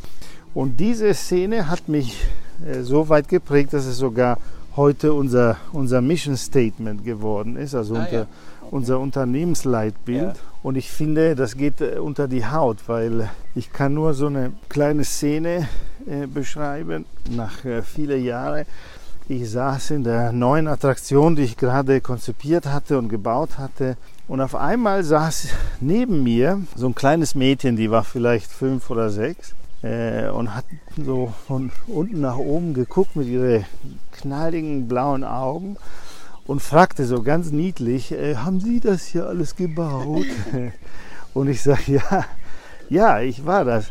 Und 0.53 0.79
diese 0.79 1.13
Szene 1.15 1.69
hat 1.69 1.89
mich 1.89 2.27
äh, 2.65 2.83
so 2.83 3.09
weit 3.09 3.29
geprägt, 3.29 3.73
dass 3.73 3.87
es 3.87 3.97
sogar 3.97 4.39
heute 4.77 5.13
unser, 5.13 5.57
unser 5.73 6.01
Mission 6.01 6.37
Statement 6.37 7.05
geworden 7.05 7.57
ist, 7.57 7.75
also 7.75 7.95
ah, 7.97 8.01
unter, 8.01 8.13
ja. 8.13 8.27
Unser 8.71 9.01
Unternehmensleitbild. 9.01 10.37
Ja. 10.37 10.43
Und 10.63 10.77
ich 10.77 10.91
finde, 10.91 11.35
das 11.35 11.57
geht 11.57 11.81
äh, 11.81 11.99
unter 11.99 12.29
die 12.29 12.47
Haut, 12.47 12.79
weil 12.87 13.29
ich 13.55 13.73
kann 13.73 13.95
nur 13.95 14.15
so 14.15 14.27
eine 14.27 14.53
kleine 14.69 15.05
Szene 15.05 15.69
äh, 16.07 16.27
beschreiben. 16.27 17.05
Nach 17.31 17.65
äh, 17.65 17.83
vielen 17.83 18.25
Jahren, 18.25 18.65
ich 19.29 19.51
saß 19.51 19.93
in 19.93 20.05
der 20.05 20.33
neuen 20.33 20.69
Attraktion, 20.69 21.37
die 21.37 21.43
ich 21.43 21.57
gerade 21.57 22.01
konzipiert 22.01 22.67
hatte 22.67 22.99
und 22.99 23.09
gebaut 23.09 23.59
hatte 23.59 23.97
und 24.27 24.41
auf 24.41 24.55
einmal 24.55 25.05
saß 25.05 25.49
neben 25.81 26.23
mir 26.23 26.63
so 26.75 26.87
ein 26.87 26.95
kleines 26.95 27.35
Mädchen, 27.35 27.77
die 27.77 27.91
war 27.91 28.05
vielleicht 28.05 28.51
fünf 28.51 28.89
oder 28.91 29.11
sechs 29.11 29.55
äh, 29.83 30.29
und 30.29 30.55
hat 30.55 30.65
so 30.97 31.33
von 31.47 31.71
unten 31.87 32.21
nach 32.21 32.39
oben 32.39 32.73
geguckt 32.73 33.17
mit 33.17 33.29
ihren 33.29 33.67
knalligen 34.13 34.89
blauen 34.89 35.25
Augen 35.25 35.77
und 36.47 36.61
fragte 36.61 37.07
so 37.07 37.23
ganz 37.23 37.51
niedlich, 37.51 38.13
äh, 38.13 38.37
haben 38.37 38.61
Sie 38.61 38.81
das 38.81 39.05
hier 39.05 39.27
alles 39.27 39.57
gebaut? 39.57 40.27
und 41.35 41.49
ich 41.49 41.63
sage, 41.63 41.93
ja, 41.93 42.25
ja, 42.89 43.21
ich 43.21 43.47
war 43.47 43.65
das 43.65 43.91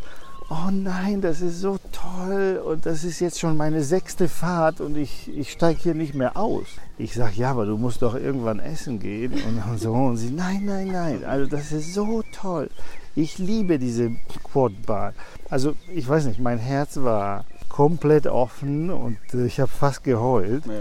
oh 0.53 0.69
nein, 0.71 1.21
das 1.21 1.41
ist 1.41 1.61
so 1.61 1.77
toll 1.91 2.61
und 2.63 2.85
das 2.85 3.03
ist 3.03 3.19
jetzt 3.19 3.39
schon 3.39 3.57
meine 3.57 3.83
sechste 3.83 4.27
Fahrt 4.27 4.81
und 4.81 4.97
ich, 4.97 5.29
ich 5.35 5.51
steige 5.51 5.79
hier 5.79 5.93
nicht 5.93 6.13
mehr 6.13 6.37
aus. 6.37 6.67
Ich 6.97 7.13
sage, 7.13 7.33
ja, 7.35 7.51
aber 7.51 7.65
du 7.65 7.77
musst 7.77 8.01
doch 8.01 8.15
irgendwann 8.15 8.59
essen 8.59 8.99
gehen 8.99 9.33
und 9.33 9.79
so. 9.79 9.93
Und 9.93 10.17
sie, 10.17 10.31
nein, 10.31 10.63
nein, 10.65 10.89
nein, 10.91 11.25
also 11.25 11.49
das 11.49 11.71
ist 11.71 11.93
so 11.93 12.23
toll. 12.31 12.69
Ich 13.15 13.37
liebe 13.37 13.79
diese 13.79 14.11
Quadbahn. 14.43 15.13
Also 15.49 15.75
ich 15.93 16.07
weiß 16.07 16.25
nicht, 16.25 16.39
mein 16.39 16.59
Herz 16.59 16.97
war 16.97 17.45
komplett 17.69 18.27
offen 18.27 18.89
und 18.89 19.17
ich 19.33 19.59
habe 19.59 19.71
fast 19.71 20.03
geheult. 20.03 20.65
Ja. 20.65 20.73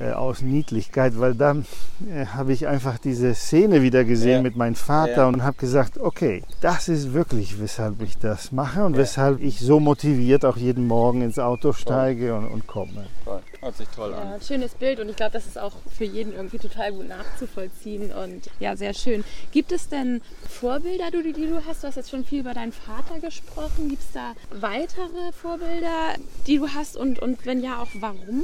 Äh, 0.00 0.12
aus 0.12 0.40
Niedlichkeit, 0.40 1.20
weil 1.20 1.34
dann 1.34 1.66
äh, 2.10 2.24
habe 2.24 2.54
ich 2.54 2.66
einfach 2.66 2.96
diese 2.96 3.34
Szene 3.34 3.82
wieder 3.82 4.04
gesehen 4.04 4.36
ja. 4.36 4.42
mit 4.42 4.56
meinem 4.56 4.74
Vater 4.74 5.16
ja. 5.16 5.28
und 5.28 5.42
habe 5.42 5.58
gesagt, 5.58 6.00
okay, 6.00 6.42
das 6.62 6.88
ist 6.88 7.12
wirklich, 7.12 7.60
weshalb 7.60 8.00
ich 8.00 8.16
das 8.16 8.50
mache 8.50 8.82
und 8.82 8.94
ja. 8.94 9.00
weshalb 9.00 9.42
ich 9.42 9.60
so 9.60 9.78
motiviert 9.78 10.46
auch 10.46 10.56
jeden 10.56 10.86
Morgen 10.86 11.20
ins 11.20 11.38
Auto 11.38 11.74
steige 11.74 12.34
und, 12.34 12.46
und, 12.46 12.66
komme. 12.66 13.08
Toll. 13.26 13.39
Hört 13.70 13.76
sich 13.76 13.88
toll 13.94 14.12
an. 14.14 14.30
Ja, 14.30 14.40
schönes 14.40 14.74
Bild 14.74 14.98
und 14.98 15.08
ich 15.08 15.14
glaube, 15.14 15.30
das 15.30 15.46
ist 15.46 15.56
auch 15.56 15.74
für 15.96 16.02
jeden 16.02 16.32
irgendwie 16.32 16.58
total 16.58 16.90
gut 16.90 17.06
nachzuvollziehen 17.06 18.10
und 18.12 18.50
ja, 18.58 18.74
sehr 18.74 18.94
schön. 18.94 19.22
Gibt 19.52 19.70
es 19.70 19.88
denn 19.88 20.22
Vorbilder, 20.48 21.12
die, 21.12 21.32
die 21.32 21.46
du 21.46 21.64
hast? 21.64 21.84
Du 21.84 21.86
hast 21.86 21.94
jetzt 21.94 22.10
schon 22.10 22.24
viel 22.24 22.40
über 22.40 22.52
deinen 22.52 22.72
Vater 22.72 23.20
gesprochen. 23.20 23.88
Gibt 23.88 24.02
es 24.02 24.10
da 24.12 24.32
weitere 24.50 25.30
Vorbilder, 25.40 26.16
die 26.48 26.58
du 26.58 26.66
hast 26.66 26.96
und, 26.96 27.20
und 27.20 27.46
wenn 27.46 27.62
ja, 27.62 27.80
auch 27.80 27.90
warum? 28.00 28.42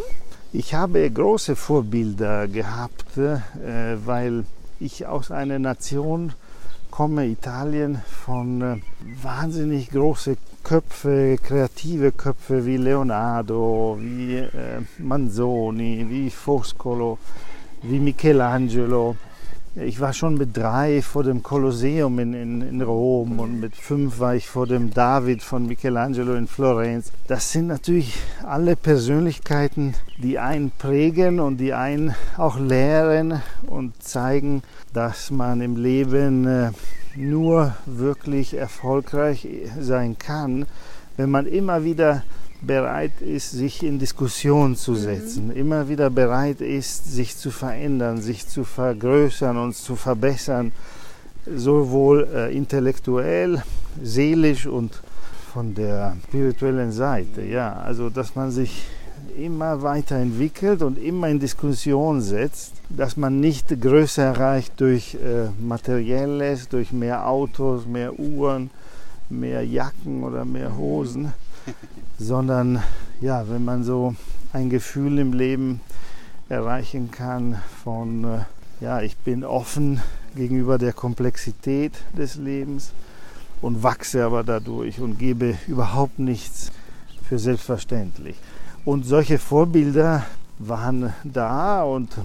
Ich 0.52 0.74
habe 0.74 1.10
große 1.10 1.56
Vorbilder 1.56 2.46
gehabt, 2.46 3.18
äh, 3.18 3.40
weil 4.06 4.44
ich 4.78 5.06
aus 5.06 5.32
einer 5.32 5.58
Nation 5.58 6.34
komme, 6.96 7.26
Italien, 7.26 8.00
von 8.24 8.62
äh, 8.62 8.76
wahnsinnig 9.22 9.90
große 9.90 10.38
Köpfe, 10.64 11.36
kreative 11.42 12.10
Köpfe 12.10 12.64
wie 12.64 12.78
Leonardo, 12.78 13.98
wie 14.00 14.36
äh, 14.36 14.80
Manzoni, 14.96 16.06
wie 16.08 16.30
Foscolo, 16.30 17.18
wie 17.82 18.00
Michelangelo. 18.00 19.14
Ich 19.78 20.00
war 20.00 20.14
schon 20.14 20.38
mit 20.38 20.56
drei 20.56 21.02
vor 21.02 21.22
dem 21.22 21.42
Kolosseum 21.42 22.18
in, 22.18 22.32
in, 22.32 22.62
in, 22.62 22.80
Rom 22.80 23.38
und 23.38 23.60
mit 23.60 23.76
fünf 23.76 24.18
war 24.20 24.34
ich 24.34 24.48
vor 24.48 24.66
dem 24.66 24.90
David 24.90 25.42
von 25.42 25.66
Michelangelo 25.66 26.32
in 26.32 26.46
Florenz. 26.46 27.12
Das 27.26 27.52
sind 27.52 27.66
natürlich 27.66 28.14
alle 28.42 28.74
Persönlichkeiten, 28.74 29.92
die 30.16 30.38
einen 30.38 30.70
prägen 30.70 31.40
und 31.40 31.58
die 31.58 31.74
einen 31.74 32.14
auch 32.38 32.58
lehren 32.58 33.42
und 33.66 34.02
zeigen, 34.02 34.62
dass 34.94 35.30
man 35.30 35.60
im 35.60 35.76
Leben 35.76 36.46
äh, 36.46 36.70
nur 37.14 37.76
wirklich 37.84 38.54
erfolgreich 38.54 39.46
sein 39.78 40.16
kann, 40.18 40.64
wenn 41.18 41.30
man 41.30 41.44
immer 41.44 41.84
wieder 41.84 42.22
bereit 42.62 43.20
ist, 43.20 43.50
sich 43.50 43.82
in 43.82 43.98
Diskussion 43.98 44.76
zu 44.76 44.92
mhm. 44.92 44.96
setzen, 44.96 45.44
mhm. 45.46 45.56
immer 45.56 45.88
wieder 45.88 46.10
bereit 46.10 46.60
ist, 46.60 47.12
sich 47.12 47.36
zu 47.36 47.50
verändern, 47.50 48.20
sich 48.20 48.46
zu 48.46 48.64
vergrößern 48.64 49.56
und 49.56 49.74
zu 49.74 49.96
verbessern, 49.96 50.72
sowohl 51.54 52.28
äh, 52.34 52.56
intellektuell, 52.56 53.62
seelisch 54.02 54.66
und 54.66 55.00
von 55.52 55.74
der 55.74 56.16
spirituellen 56.28 56.92
Seite. 56.92 57.42
Ja, 57.42 57.74
also 57.74 58.10
dass 58.10 58.34
man 58.34 58.50
sich 58.50 58.84
immer 59.36 59.82
weiterentwickelt 59.82 60.82
und 60.82 60.98
immer 60.98 61.28
in 61.28 61.38
Diskussion 61.38 62.20
setzt, 62.20 62.72
dass 62.88 63.16
man 63.16 63.40
nicht 63.40 63.80
Größe 63.80 64.22
erreicht 64.22 64.72
durch 64.78 65.14
äh, 65.14 65.48
Materielles, 65.60 66.68
durch 66.68 66.92
mehr 66.92 67.26
Autos, 67.28 67.86
mehr 67.86 68.18
Uhren, 68.18 68.70
mehr 69.28 69.64
Jacken 69.64 70.22
oder 70.22 70.44
mehr 70.44 70.76
Hosen, 70.76 71.32
sondern 72.18 72.82
ja, 73.20 73.48
wenn 73.48 73.64
man 73.64 73.84
so 73.84 74.14
ein 74.52 74.70
Gefühl 74.70 75.18
im 75.18 75.32
Leben 75.32 75.80
erreichen 76.48 77.10
kann 77.10 77.60
von, 77.82 78.24
äh, 78.24 78.38
ja, 78.80 79.00
ich 79.00 79.16
bin 79.16 79.44
offen 79.44 80.00
gegenüber 80.34 80.78
der 80.78 80.92
Komplexität 80.92 81.92
des 82.16 82.36
Lebens 82.36 82.92
und 83.62 83.82
wachse 83.82 84.24
aber 84.24 84.44
dadurch 84.44 85.00
und 85.00 85.18
gebe 85.18 85.56
überhaupt 85.66 86.18
nichts 86.18 86.70
für 87.28 87.38
selbstverständlich. 87.38 88.36
Und 88.84 89.04
solche 89.04 89.38
Vorbilder 89.38 90.24
waren 90.58 91.12
da 91.24 91.82
und 91.82 92.16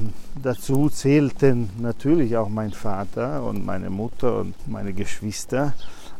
dazu 0.41 0.89
zählten 0.89 1.69
natürlich 1.79 2.37
auch 2.37 2.49
mein 2.49 2.71
Vater 2.71 3.43
und 3.43 3.65
meine 3.65 3.89
Mutter 3.89 4.39
und 4.39 4.55
meine 4.67 4.93
Geschwister, 4.93 5.73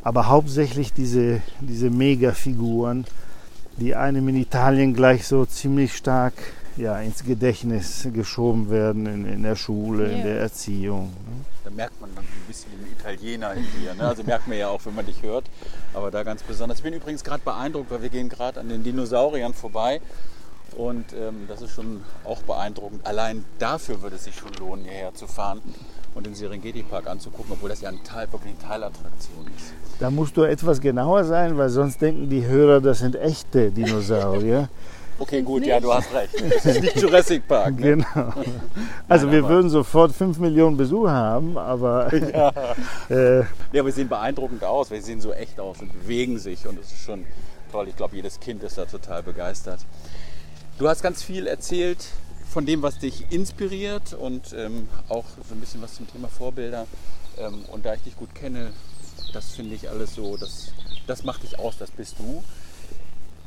aber 0.04 0.28
hauptsächlich 0.28 0.94
diese, 0.94 1.42
diese 1.62 1.90
Megafiguren, 1.90 3.06
die 3.78 3.96
einem 3.96 4.28
in 4.30 4.36
Italien 4.36 4.94
gleich 4.94 5.28
so 5.28 5.46
ziemlich 5.46 5.96
stark 5.96 6.34
ja, 6.78 7.00
ins 7.00 7.24
Gedächtnis 7.24 8.08
geschoben 8.14 8.70
werden 8.70 9.06
in, 9.06 9.26
in 9.26 9.44
der 9.44 9.56
Schule, 9.56 10.08
yeah. 10.08 10.18
in 10.18 10.24
der 10.24 10.40
Erziehung. 10.40 11.14
Da 11.64 11.70
merkt 11.70 12.00
man 12.02 12.10
dann 12.16 12.24
ein 12.24 12.48
bisschen 12.48 12.72
den 12.72 12.92
Italiener 12.92 13.54
in 13.54 13.66
dir. 13.80 13.94
Ne? 13.94 14.08
Also 14.08 14.24
merkt 14.24 14.48
man 14.48 14.58
ja 14.58 14.70
auch, 14.70 14.86
wenn 14.86 14.96
man 14.96 15.06
dich 15.06 15.22
hört. 15.22 15.46
Aber 15.94 16.12
da 16.12 16.24
ganz 16.24 16.44
besonders. 16.44 16.80
Ich 16.80 16.84
bin 16.84 16.94
übrigens 16.94 17.24
gerade 17.24 17.44
beeindruckt, 17.44 17.92
weil 17.92 18.02
wir 18.02 18.10
gehen 18.10 18.30
gerade 18.30 18.60
an 18.60 18.70
den 18.70 18.84
Dinosauriern 18.84 19.54
vorbei 19.54 20.02
Und 20.76 21.14
ähm, 21.14 21.46
das 21.48 21.62
ist 21.62 21.72
schon 21.72 22.04
auch 22.24 22.42
beeindruckend. 22.44 23.06
Allein 23.06 23.46
dafür 23.60 24.02
würde 24.02 24.16
es 24.16 24.24
sich 24.24 24.36
schon 24.36 24.54
lohnen, 24.54 24.86
hierher 24.86 25.14
zu 25.14 25.28
fahren 25.28 25.62
und 26.16 26.26
den 26.26 26.36
Serengeti 26.36 26.84
Park 26.84 27.08
anzugucken, 27.08 27.54
obwohl 27.54 27.70
das 27.70 27.82
ja 27.82 27.90
ein 27.90 28.04
Teil, 28.04 28.32
wirklich 28.32 28.54
eine 28.60 28.68
Teilattraktion 28.68 29.46
ist. 29.58 29.74
Da 30.00 30.10
musst 30.10 30.36
du 30.36 30.44
etwas 30.44 30.82
genauer 30.82 31.24
sein, 31.26 31.58
weil 31.58 31.70
sonst 31.70 32.02
denken 32.02 32.30
die 32.30 32.46
Hörer, 32.46 32.82
das 32.82 33.00
sind 33.00 33.16
echte 33.16 33.72
Dinosaurier. 33.72 34.70
Okay, 35.20 35.44
gut, 35.44 35.64
ja, 35.64 35.80
du 35.80 35.94
hast 35.94 36.12
recht. 36.16 36.34
Das 36.52 36.66
ist 36.66 36.82
nicht 36.82 37.00
Jurassic 37.00 37.48
Park. 37.48 37.76
Ne? 37.80 37.98
Genau. 37.98 38.34
Also 39.08 39.28
Nein, 39.28 39.34
wir 39.36 39.40
aber- 39.44 39.50
würden 39.50 39.70
sofort 39.70 40.14
5 40.14 40.40
Millionen 40.40 40.78
Besucher 40.78 41.12
haben, 41.12 41.60
aber 41.60 42.12
Ja. 42.34 42.52
äh, 43.08 43.40
ja, 43.72 43.86
wir 43.86 43.92
sehen 43.92 44.10
beeindruckend 44.10 44.64
aus. 44.64 44.90
Wir 44.90 45.00
sehen 45.00 45.22
so 45.22 45.32
echt 45.32 45.60
aus 45.60 45.80
und 45.80 45.94
bewegen 45.94 46.40
sich 46.40 46.66
und 46.66 46.80
es 46.80 46.88
ist 46.92 47.02
schon 47.04 47.26
toll. 47.72 47.88
Ich 47.90 47.96
glaube, 47.96 48.16
jedes 48.16 48.40
Kind 48.40 48.64
ist 48.64 48.80
da 48.80 48.86
total 48.86 49.22
begeistert. 49.22 49.82
Du 50.80 50.90
hast 50.90 51.04
ganz 51.04 51.22
viel 51.22 51.46
erzählt 51.46 52.08
von 52.52 52.66
dem, 52.66 52.82
was 52.82 53.00
dich 53.00 53.32
inspiriert 53.32 54.14
und 54.14 54.54
ähm, 54.54 54.90
auch 55.08 55.26
so 55.48 55.56
ein 55.56 55.62
bisschen 55.62 55.82
was 55.82 55.96
zum 55.96 56.12
Thema 56.12 56.28
Vorbilder. 56.28 56.86
Ähm, 57.38 57.64
und 57.72 57.86
da 57.86 57.94
ich 57.94 58.02
dich 58.02 58.18
gut 58.18 58.36
kenne, 58.36 58.74
das 59.34 59.52
finde 59.52 59.76
ich 59.76 59.90
alles 59.90 60.16
so, 60.16 60.36
das, 60.36 60.74
das 61.08 61.24
macht 61.24 61.44
dich 61.44 61.60
aus, 61.60 61.78
das 61.78 61.92
bist 61.92 62.20
du. 62.20 62.44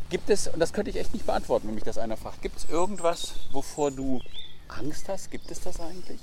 Gibt 0.08 0.30
es, 0.30 0.49
und 0.49 0.58
das 0.58 0.73
könnte 0.73 0.90
ich 0.90 0.96
echt 0.96 1.12
nicht 1.12 1.26
beantworten, 1.26 1.68
wenn 1.68 1.75
mich 1.75 1.84
das 1.84 1.99
einer 1.99 2.16
fragt, 2.16 2.40
gibt 2.40 2.58
es 2.58 2.70
irgendwas, 2.70 3.34
wovor 3.52 3.90
du 3.90 4.20
Angst 4.68 5.08
hast? 5.08 5.30
Gibt 5.30 5.50
es 5.50 5.61
das 5.61 5.80
eigentlich? 5.80 6.20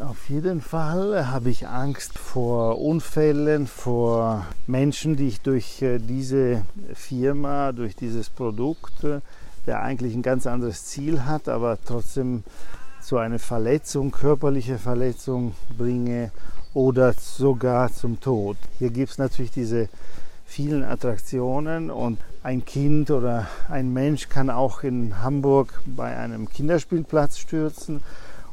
Auf 0.00 0.30
jeden 0.30 0.62
Fall 0.62 1.26
habe 1.26 1.50
ich 1.50 1.66
Angst 1.66 2.16
vor 2.16 2.80
Unfällen, 2.80 3.66
vor 3.66 4.46
Menschen, 4.66 5.16
die 5.16 5.28
ich 5.28 5.40
durch 5.40 5.82
äh, 5.82 5.98
diese 5.98 6.64
Firma, 6.94 7.72
durch 7.72 7.96
dieses 7.96 8.30
Produkt, 8.30 9.04
äh, 9.04 9.20
der 9.66 9.82
eigentlich 9.82 10.14
ein 10.14 10.22
ganz 10.22 10.46
anderes 10.46 10.86
Ziel 10.86 11.24
hat, 11.24 11.48
aber 11.48 11.78
trotzdem 11.84 12.42
zu 13.00 13.18
einer 13.18 13.38
Verletzung, 13.38 14.10
körperliche 14.12 14.78
Verletzung 14.78 15.54
bringe 15.76 16.30
oder 16.74 17.12
sogar 17.12 17.92
zum 17.92 18.20
Tod. 18.20 18.56
Hier 18.78 18.90
gibt 18.90 19.10
es 19.10 19.18
natürlich 19.18 19.50
diese 19.50 19.88
vielen 20.46 20.84
Attraktionen 20.84 21.90
und 21.90 22.18
ein 22.42 22.64
Kind 22.64 23.10
oder 23.10 23.46
ein 23.70 23.92
Mensch 23.92 24.28
kann 24.28 24.50
auch 24.50 24.82
in 24.82 25.22
Hamburg 25.22 25.80
bei 25.86 26.16
einem 26.16 26.48
Kinderspielplatz 26.48 27.38
stürzen 27.38 28.02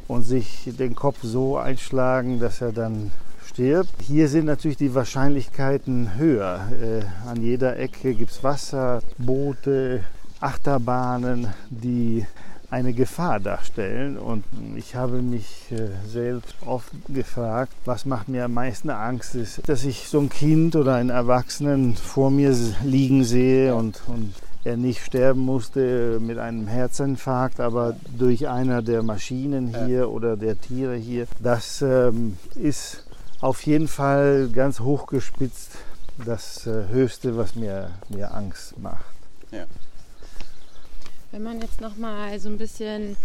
und 0.07 0.23
sich 0.23 0.69
den 0.79 0.95
Kopf 0.95 1.17
so 1.21 1.57
einschlagen, 1.57 2.39
dass 2.39 2.61
er 2.61 2.71
dann 2.71 3.11
stirbt. 3.45 4.01
Hier 4.01 4.29
sind 4.29 4.45
natürlich 4.45 4.77
die 4.77 4.95
Wahrscheinlichkeiten 4.95 6.17
höher. 6.17 6.67
Äh, 6.81 7.29
an 7.29 7.41
jeder 7.41 7.77
Ecke 7.77 8.13
gibt 8.13 8.31
es 8.31 8.43
Wasser, 8.43 9.01
Boote, 9.17 10.03
Achterbahnen, 10.39 11.53
die 11.69 12.25
eine 12.71 12.93
Gefahr 12.93 13.39
darstellen. 13.39 14.17
Und 14.17 14.43
ich 14.75 14.95
habe 14.95 15.21
mich 15.21 15.71
äh, 15.71 15.89
selbst 16.07 16.55
oft 16.65 16.91
gefragt, 17.07 17.73
was 17.85 18.05
macht 18.05 18.29
mir 18.29 18.45
am 18.45 18.53
meisten 18.53 18.89
Angst, 18.89 19.35
ist, 19.35 19.67
dass 19.67 19.83
ich 19.83 20.07
so 20.07 20.19
ein 20.19 20.29
Kind 20.29 20.75
oder 20.75 20.95
einen 20.95 21.09
Erwachsenen 21.09 21.95
vor 21.95 22.29
mir 22.29 22.55
liegen 22.83 23.23
sehe 23.23 23.73
und, 23.75 24.01
und 24.07 24.33
er 24.63 24.77
nicht 24.77 25.03
sterben 25.03 25.39
musste 25.39 26.19
mit 26.19 26.37
einem 26.37 26.67
Herzinfarkt, 26.67 27.59
aber 27.59 27.95
durch 28.17 28.47
einer 28.47 28.81
der 28.81 29.03
Maschinen 29.03 29.73
hier 29.85 30.11
oder 30.11 30.35
der 30.37 30.59
Tiere 30.59 30.95
hier. 30.95 31.27
Das 31.41 31.81
ähm, 31.81 32.37
ist 32.55 33.05
auf 33.41 33.65
jeden 33.65 33.87
Fall 33.87 34.49
ganz 34.53 34.81
hochgespitzt 34.81 35.71
das 36.25 36.67
äh, 36.67 36.89
Höchste, 36.91 37.37
was 37.37 37.55
mir, 37.55 37.91
mir 38.09 38.33
Angst 38.33 38.77
macht. 38.79 39.05
Ja. 39.51 39.63
Wenn 41.31 41.43
man 41.43 41.61
jetzt 41.61 41.79
noch 41.79 41.95
mal 41.95 42.39
so 42.39 42.49
ein 42.49 42.57
bisschen 42.57 43.15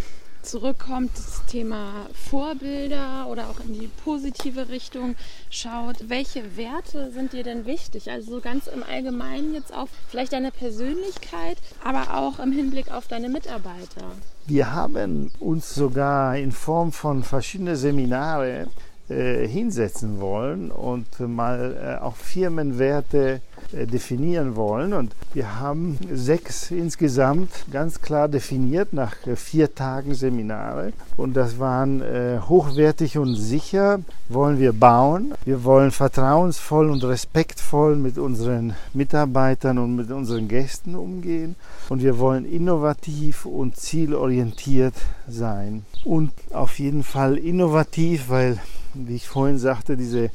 zurückkommt, 0.43 1.11
das 1.17 1.43
Thema 1.47 2.07
Vorbilder 2.13 3.27
oder 3.29 3.49
auch 3.49 3.61
in 3.61 3.73
die 3.73 3.89
positive 4.05 4.69
Richtung 4.69 5.15
schaut, 5.49 6.11
welche 6.11 6.59
Werte 6.59 7.11
sind 7.13 7.33
dir 7.33 7.43
denn 7.45 7.65
wichtig? 7.65 8.11
Also 8.11 8.33
so 8.33 8.41
ganz 8.41 8.67
im 8.67 8.83
Allgemeinen 8.83 9.55
jetzt 9.55 9.73
auf 9.73 9.89
vielleicht 10.09 10.35
deine 10.35 10.51
Persönlichkeit, 10.51 11.57
aber 11.83 12.15
auch 12.19 12.41
im 12.41 12.53
Hinblick 12.53 12.93
auf 12.93 13.09
deine 13.09 13.31
Mitarbeiter. 13.31 14.13
Wir 14.47 14.73
haben 14.73 15.33
uns 15.41 15.75
sogar 15.75 16.37
in 16.37 16.53
Form 16.53 16.93
von 16.93 17.23
verschiedenen 17.23 17.77
Seminare 17.77 18.69
äh, 19.09 19.47
hinsetzen 19.47 20.21
wollen 20.21 20.71
und 20.71 21.21
mal 21.21 21.99
äh, 22.01 22.03
auch 22.03 22.17
Firmenwerte 22.17 23.41
äh, 23.73 23.87
definieren 23.87 24.57
wollen. 24.57 24.93
Und 24.93 25.15
wir 25.33 25.61
haben 25.61 25.99
sechs 26.13 26.71
insgesamt 26.71 27.51
ganz 27.71 28.01
klar 28.01 28.29
definiert 28.29 28.93
nach 28.93 29.15
äh, 29.27 29.37
vier 29.37 29.75
Tagen 29.75 30.15
Seminare. 30.15 30.93
Und 31.17 31.35
das 31.35 31.59
waren 31.59 32.03
äh, 32.03 32.39
hochwertig 32.49 33.19
und 33.19 33.37
sicher 33.37 34.01
wollen 34.29 34.59
wir 34.59 34.73
bauen. 34.73 35.35
Wir 35.45 35.65
wollen 35.65 35.91
vertrauensvoll 35.91 36.91
und 36.91 37.05
respektvoll 37.05 37.97
mit 37.97 38.19
unseren 38.19 38.75
Mitarbeitern 38.93 39.79
und 39.79 39.97
mit 39.97 40.11
unseren 40.11 40.49
Gästen 40.49 40.95
umgehen. 40.95 41.57
Und 41.89 42.03
wir 42.03 42.19
wollen 42.19 42.45
innovativ 42.45 43.47
und 43.47 43.77
zielorientiert 43.77 44.95
sein. 45.29 45.85
Und 46.05 46.33
auf 46.53 46.79
jeden 46.79 47.03
Fall 47.03 47.37
innovativ, 47.39 48.29
weil, 48.29 48.59
wie 48.95 49.17
ich 49.17 49.29
vorhin 49.29 49.59
sagte, 49.59 49.97
diese 49.97 50.31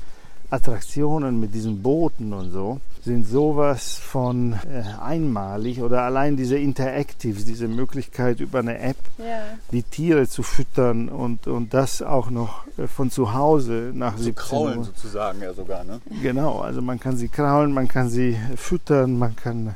Attraktionen 0.52 1.40
mit 1.40 1.54
diesen 1.54 1.82
Booten 1.84 2.34
und 2.34 2.52
so 2.52 2.80
sind 3.04 3.26
sowas 3.28 3.94
von 3.96 4.54
äh, 4.54 4.84
einmalig 5.02 5.82
oder 5.82 6.02
allein 6.02 6.36
diese 6.38 6.58
Interactives, 6.58 7.46
diese 7.46 7.68
Möglichkeit 7.68 8.40
über 8.40 8.60
eine 8.60 8.80
App 8.80 8.98
Ja. 9.20 9.42
die 9.72 9.84
Tiere 9.84 10.28
zu 10.28 10.42
füttern 10.44 11.08
und, 11.08 11.48
und 11.48 11.74
das 11.74 12.02
auch 12.02 12.30
noch 12.32 12.66
äh, 12.78 12.88
von 12.88 13.10
zu 13.12 13.34
Hause 13.34 13.92
nach 13.94 14.18
So 14.18 14.24
17 14.24 14.36
kraulen 14.36 14.78
Uhr. 14.80 14.86
sozusagen 14.86 15.42
ja 15.42 15.54
sogar, 15.54 15.84
ne? 15.84 16.02
Genau, 16.22 16.60
also 16.62 16.82
man 16.82 17.00
kann 17.00 17.16
sie 17.16 17.30
kraulen, 17.30 17.72
man 17.72 17.88
kann 17.88 18.10
sie 18.10 18.36
füttern, 18.58 19.18
man 19.20 19.36
kann 19.36 19.76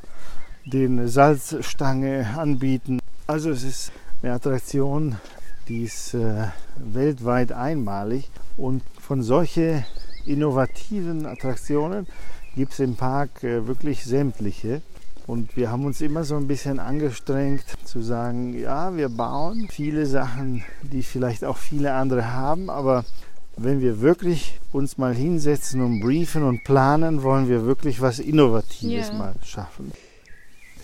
den 0.65 1.08
Salzstange 1.08 2.28
anbieten. 2.36 3.00
Also 3.28 3.52
es 3.52 3.63
ist 3.63 3.91
eine 4.22 4.34
Attraktion, 4.34 5.17
die 5.67 5.84
ist 5.84 6.13
äh, 6.13 6.47
weltweit 6.78 7.52
einmalig 7.52 8.30
und 8.58 8.82
von 8.99 9.23
solchen 9.23 9.86
innovativen 10.26 11.26
Attraktionen 11.26 12.08
gibt 12.56 12.73
es 12.73 12.80
im 12.80 12.95
Park 12.95 13.43
äh, 13.43 13.67
wirklich 13.67 14.04
sämtliche. 14.04 14.82
Und 15.26 15.56
wir 15.56 15.71
haben 15.71 15.86
uns 15.86 16.02
immer 16.02 16.26
so 16.26 16.36
ein 16.36 16.47
bisschen 16.47 16.80
angestrengt 16.80 17.63
zu 17.86 18.02
sagen, 18.02 18.60
ja, 18.60 18.95
wir 18.97 19.08
bauen 19.08 19.67
viele 19.71 20.06
Sachen, 20.06 20.65
die 20.82 21.02
vielleicht 21.02 21.45
auch 21.45 21.58
viele 21.58 21.93
andere 21.93 22.34
haben, 22.34 22.69
aber 22.69 23.06
wenn 23.56 23.80
wir 23.80 24.02
wirklich 24.02 24.60
uns 24.73 24.97
mal 24.97 25.13
hinsetzen 25.13 25.82
und 25.82 26.02
briefen 26.02 26.43
und 26.43 26.63
planen, 26.65 27.23
wollen 27.23 27.47
wir 27.47 27.65
wirklich 27.65 28.02
was 28.02 28.19
Innovatives 28.19 29.10
Ja. 29.10 29.13
mal 29.13 29.34
schaffen. 29.43 29.91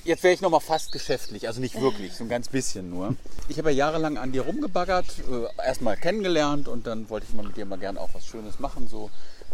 Jetzt 0.06 0.24
wäre 0.24 0.34
ich 0.34 0.42
noch 0.42 0.50
mal 0.50 0.60
fast 0.60 0.92
geschäftlich, 0.92 1.48
also 1.48 1.60
nicht 1.60 1.80
wirklich, 1.80 2.14
so 2.14 2.24
ein 2.24 2.30
ganz 2.30 2.48
bisschen 2.48 2.90
nur. 2.90 3.16
Ich 3.48 3.58
habe 3.58 3.72
ja 3.72 3.78
jahrelang 3.78 4.18
an 4.18 4.32
dir 4.32 4.44
rumgebaggert, 4.44 5.06
äh, 5.30 5.66
erstmal 5.66 5.98
kennengelernt 5.98 6.68
und 6.68 6.88
dann 6.88 7.10
wollte 7.10 7.26
ich 7.28 7.36
mal 7.36 7.46
mit 7.46 7.58
dir 7.58 7.66
mal 7.66 7.78
gerne 7.78 8.00
auch 8.00 8.10
was 8.14 8.26
Schönes 8.26 8.60
machen, 8.60 8.88
so 8.88 9.10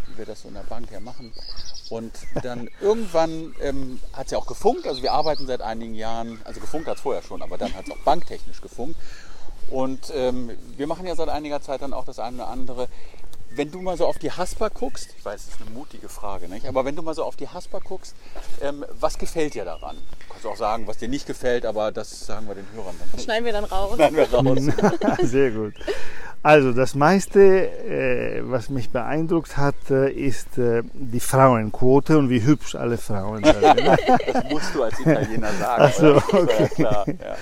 wie 0.08 0.18
wir 0.18 0.26
das 0.26 0.44
so 0.44 0.48
in 0.48 0.54
der 0.54 0.62
Bank 0.62 0.92
ja 0.92 1.00
machen. 1.00 1.34
Und 1.90 2.14
dann 2.44 2.70
irgendwann 2.82 3.56
ähm, 3.62 4.00
hat 4.14 4.26
es 4.26 4.32
ja 4.32 4.38
auch 4.38 4.46
gefunkt, 4.46 4.88
also 4.88 5.02
wir 5.02 5.14
arbeiten 5.14 5.48
seit 5.48 5.62
einigen 5.62 5.96
Jahren, 5.96 6.40
also 6.44 6.60
gefunkt 6.60 6.88
hat 6.88 6.98
es 6.98 7.02
vorher 7.02 7.24
schon, 7.24 7.42
aber 7.42 7.58
dann 7.58 7.74
hat 7.74 7.86
es 7.86 7.92
auch 7.92 8.04
banktechnisch 8.04 8.62
gefunkt. 8.62 8.98
Und 9.70 10.12
ähm, 10.14 10.52
wir 10.78 10.86
machen 10.86 11.08
ja 11.08 11.16
seit 11.16 11.30
einiger 11.30 11.60
Zeit 11.60 11.82
dann 11.82 11.94
auch 11.94 12.06
das 12.06 12.20
eine 12.20 12.38
oder 12.38 12.50
andere. 12.50 12.88
Wenn 13.56 13.72
du 13.72 13.82
mal 13.82 13.96
so 13.96 14.06
auf 14.06 14.20
die 14.20 14.32
Haspa 14.32 14.68
guckst, 14.68 15.16
ich 15.18 15.24
weiß, 15.24 15.46
das 15.46 15.56
ist 15.56 15.62
eine 15.62 15.70
mutige 15.70 16.10
Frage, 16.10 16.50
nicht? 16.50 16.66
aber 16.68 16.84
wenn 16.84 16.96
du 16.96 17.02
mal 17.02 17.14
so 17.14 17.24
auf 17.24 17.38
die 17.38 17.48
Haspa 17.48 17.80
guckst, 17.80 18.14
ähm, 18.62 18.84
was 19.00 19.18
gefällt 19.18 19.54
dir 19.54 19.64
daran? 19.64 19.96
Du 19.96 20.34
kannst 20.34 20.46
auch 20.46 20.58
sagen, 20.58 20.88
was 20.88 20.98
dir 20.98 21.08
nicht 21.08 21.26
gefällt, 21.26 21.66
aber 21.66 21.94
das 21.94 22.26
sagen 22.26 22.48
wir 22.48 22.56
den 22.56 22.68
Hörern 22.74 22.96
dann. 23.00 23.20
Schneiden 23.20 23.46
wir 23.46 23.54
dann 23.54 23.64
raus. 23.64 23.96
Schneiden 23.96 24.18
wir 24.18 24.30
raus. 24.30 25.18
Sehr 25.22 25.52
gut. 25.52 25.74
Also 26.44 26.74
das 26.74 26.96
meiste, 26.96 27.40
äh, 27.40 28.42
was 28.44 28.70
mich 28.70 28.90
beeindruckt 28.90 29.56
hat, 29.58 29.76
äh, 29.90 30.12
ist 30.12 30.58
äh, 30.58 30.84
die 30.94 31.22
Frauenquote 31.22 32.18
und 32.18 32.30
wie 32.30 32.44
hübsch 32.44 32.76
alle 32.76 32.98
Frauen 32.98 33.44
sind. 33.44 33.56
Das 34.34 34.44
musst 34.52 34.76
du 34.76 34.84
als 34.84 35.00
Italiener 35.00 35.52
sagen. 35.54 35.84
Ach 35.84 35.94
so, 35.94 36.06
oder? 36.38 36.46
Das 36.46 36.60
ist 36.60 36.60
ja 36.60 36.66
okay. 36.66 36.74
klar. 36.76 37.06
Ja. 37.08 37.36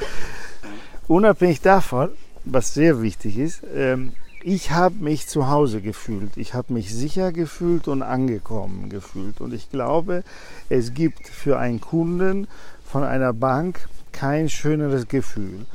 Unabhängig 1.07 1.59
davon, 1.61 2.11
was 2.45 2.73
sehr 2.73 3.01
wichtig 3.01 3.37
ist, 3.37 3.63
ähm, 3.75 4.13
ich 4.43 4.71
habe 4.71 4.95
mich 4.95 5.27
zu 5.27 5.49
Hause 5.49 5.81
gefühlt. 5.81 6.35
Ich 6.37 6.53
habe 6.53 6.73
mich 6.73 6.93
sicher 6.93 7.31
gefühlt 7.31 7.87
und 7.87 8.01
angekommen 8.01 8.89
gefühlt. 8.89 9.39
Und 9.41 9.53
ich 9.53 9.69
glaube, 9.69 10.23
es 10.69 10.93
gibt 10.93 11.27
für 11.27 11.57
einen 11.57 11.79
Kunden 11.79 12.47
von 12.85 13.03
einer 13.03 13.33
Bank 13.33 13.87
kein 14.11 14.49
schöneres 14.49 15.07
Gefühl. 15.07 15.65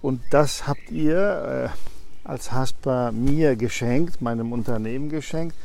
Und 0.00 0.20
das 0.30 0.66
habt 0.66 0.90
ihr 0.90 1.72
äh, 1.74 2.28
als 2.28 2.52
Haspa 2.52 3.10
mir 3.10 3.56
geschenkt, 3.56 4.22
meinem 4.22 4.52
Unternehmen 4.52 5.08
geschenkt. 5.08 5.56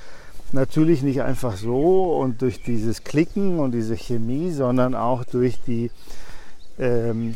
Natürlich 0.51 1.03
nicht 1.03 1.21
einfach 1.21 1.55
so 1.55 2.17
und 2.17 2.41
durch 2.41 2.61
dieses 2.63 3.03
Klicken 3.03 3.59
und 3.59 3.71
diese 3.71 3.95
Chemie, 3.95 4.51
sondern 4.51 4.95
auch 4.95 5.23
durch 5.23 5.59
die 5.65 5.91
ähm, 6.79 7.35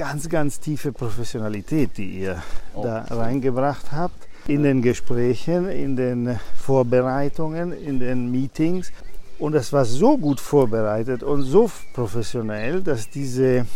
ganz, 0.00 0.30
ganz 0.30 0.60
tiefe 0.60 0.92
Professionalität, 0.92 1.98
die 1.98 2.20
ihr 2.20 2.42
Oh, 2.74 2.82
da 2.82 3.06
schön. 3.06 3.18
reingebracht 3.18 3.92
habt. 3.92 4.26
In 4.46 4.62
den 4.62 4.80
Gesprächen, 4.80 5.68
in 5.68 5.94
den 5.94 6.40
Vorbereitungen, 6.56 7.72
in 7.72 8.00
den 8.00 8.30
Meetings. 8.30 8.92
Und 9.38 9.52
das 9.52 9.74
war 9.74 9.84
so 9.84 10.16
gut 10.16 10.40
vorbereitet 10.40 11.22
und 11.22 11.42
so 11.42 11.70
professionell, 11.92 12.82
dass 12.82 13.10
diese 13.10 13.66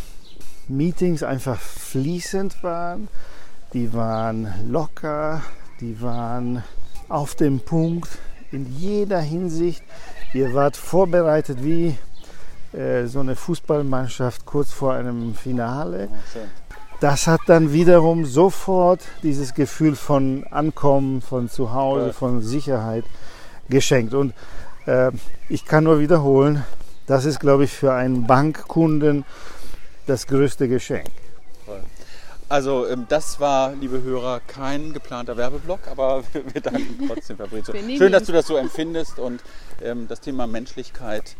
Meetings 0.67 1.23
einfach 1.23 1.61
fließend 1.61 2.63
waren. 2.63 3.09
Die 3.75 3.93
waren 3.93 4.49
locker, 4.71 5.43
die 5.83 6.01
waren 6.01 6.63
auf 7.11 7.35
dem 7.35 7.61
Punkt 7.61 8.09
in 8.51 8.65
jeder 8.79 9.21
Hinsicht. 9.21 9.83
Ihr 10.33 10.55
wart 10.55 10.79
vorbereitet 10.79 11.63
wie 11.63 11.99
äh, 12.75 13.07
so 13.07 13.21
eine 13.21 13.37
Fußballmannschaft 13.37 14.45
kurz 14.47 14.73
vor 14.73 14.95
einem 14.95 15.35
Finale. 15.35 16.09
Oh. 16.11 16.39
Das 17.01 17.27
hat 17.27 17.41
dann 17.47 17.73
wiederum 17.73 18.25
sofort 18.25 19.01
dieses 19.23 19.55
Gefühl 19.55 19.97
von 19.97 20.45
Ankommen, 20.51 21.21
von 21.21 21.49
Zuhause, 21.49 22.13
von 22.13 22.41
Sicherheit 22.41 23.05
geschenkt. 23.69 24.15
Und 24.15 24.33
äh, 24.87 25.11
ich 25.49 25.65
kann 25.65 25.85
nur 25.85 26.01
wiederholen, 26.01 26.65
das 27.07 27.25
ist, 27.25 27.41
glaube 27.41 27.65
ich, 27.65 27.73
für 27.73 27.93
einen 27.93 28.27
Bankkunden 28.27 29.25
das 30.07 30.27
größte 30.27 30.69
Geschenk. 30.69 31.09
Also 32.49 32.87
ähm, 32.87 33.07
das 33.09 33.41
war, 33.41 33.73
liebe 33.75 34.03
Hörer, 34.03 34.41
kein 34.47 34.93
geplanter 34.93 35.37
Werbeblock, 35.37 35.81
aber 35.91 36.23
wir 36.53 36.61
danken 36.61 37.09
trotzdem, 37.09 37.37
Fabrizio. 37.39 37.75
Schön, 37.97 38.13
dass 38.13 38.25
du 38.25 38.33
das 38.33 38.47
so 38.47 38.57
empfindest 38.57 39.19
und 39.19 39.43
ähm, 39.83 40.07
das 40.09 40.21
Thema 40.21 40.47
Menschlichkeit 40.47 41.37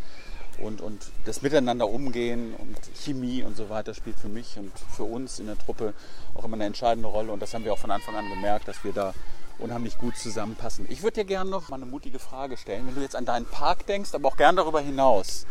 und, 0.61 0.81
und 0.81 1.11
das 1.25 1.43
Miteinander 1.43 1.89
umgehen 1.89 2.55
und 2.59 2.77
Chemie 2.97 3.43
und 3.43 3.57
so 3.57 3.69
weiter 3.71 3.95
spielt 3.95 4.19
für 4.19 4.29
mich 4.29 4.57
und 4.59 4.73
für 4.97 5.05
uns 5.05 5.39
in 5.39 5.47
der 5.47 5.59
Truppe 5.59 5.95
auch 6.35 6.45
immer 6.45 6.55
eine 6.55 6.65
entscheidende 6.67 7.09
Rolle 7.09 7.33
und 7.33 7.41
das 7.41 7.55
haben 7.55 7.65
wir 7.65 7.73
auch 7.73 7.79
von 7.79 7.91
Anfang 7.91 8.15
an 8.17 8.29
gemerkt, 8.29 8.69
dass 8.69 8.83
wir 8.85 8.93
da 8.93 9.13
unheimlich 9.59 9.99
gut 9.99 10.17
zusammenpassen. 10.17 10.87
Ich 10.89 11.03
würde 11.03 11.21
dir 11.21 11.25
gerne 11.25 11.51
noch 11.51 11.69
mal 11.69 11.77
eine 11.77 11.87
mutige 11.87 12.19
Frage 12.19 12.57
stellen, 12.57 12.87
wenn 12.87 12.95
du 12.95 13.01
jetzt 13.03 13.17
an 13.17 13.25
deinen 13.25 13.47
Park 13.47 13.87
denkst, 13.87 14.15
aber 14.15 14.29
auch 14.29 14.37
gern 14.37 14.57
darüber 14.57 14.81
hinaus 14.81 15.47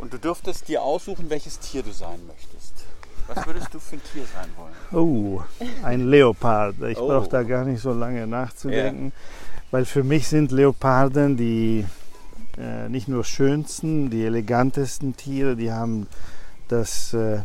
und 0.00 0.12
du 0.12 0.18
dürftest 0.18 0.68
dir 0.68 0.82
aussuchen, 0.82 1.28
welches 1.30 1.58
Tier 1.58 1.82
du 1.82 1.92
sein 1.92 2.20
möchtest. 2.26 2.72
Was 3.28 3.46
würdest 3.46 3.72
du 3.72 3.78
für 3.78 3.96
ein 3.96 4.02
Tier 4.12 4.24
sein 4.34 4.48
wollen? 4.56 4.74
Oh, 4.92 5.42
ein 5.84 6.08
Leopard. 6.08 6.74
Ich 6.88 6.98
Oh. 6.98 7.06
brauche 7.06 7.28
da 7.28 7.42
gar 7.44 7.64
nicht 7.64 7.80
so 7.80 7.92
lange 7.92 8.26
nachzudenken, 8.26 9.12
weil 9.70 9.84
für 9.84 10.02
mich 10.02 10.26
sind 10.28 10.50
Leoparden 10.50 11.36
die 11.36 11.86
äh, 12.58 12.88
nicht 12.88 13.08
nur 13.08 13.24
schönsten, 13.24 14.10
die 14.10 14.24
elegantesten 14.24 15.16
Tiere, 15.16 15.56
die 15.56 15.72
haben 15.72 16.06
das 16.68 17.14
äh, 17.14 17.40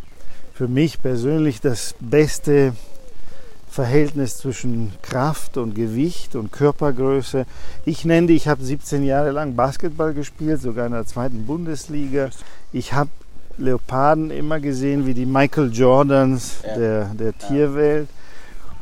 für 0.54 0.68
mich 0.68 1.02
persönlich 1.02 1.62
das 1.62 1.96
beste 2.00 2.74
Verhältnis 3.70 4.38
zwischen 4.38 4.92
Kraft 5.02 5.58
und 5.58 5.76
Gewicht 5.76 6.36
und 6.36 6.52
Körpergröße. 6.52 7.46
Ich 7.86 8.06
nenne 8.06 8.28
die, 8.28 8.36
ich 8.36 8.48
habe 8.48 8.64
17 8.64 9.04
Jahre 9.04 9.32
lang 9.32 9.56
Basketball 9.56 10.14
gespielt, 10.14 10.62
sogar 10.62 10.88
in 10.88 10.94
der 10.94 11.06
zweiten 11.06 11.46
Bundesliga. 11.46 12.30
Ich 12.74 12.94
habe 12.94 13.10
Leoparden 13.58 14.32
immer 14.32 14.60
gesehen 14.60 15.06
wie 15.06 15.14
die 15.14 15.26
Michael 15.26 15.72
Jordans 15.72 16.58
Ja. 16.66 16.76
der, 16.76 17.06
der 17.14 17.38
Tierwelt. 17.38 18.08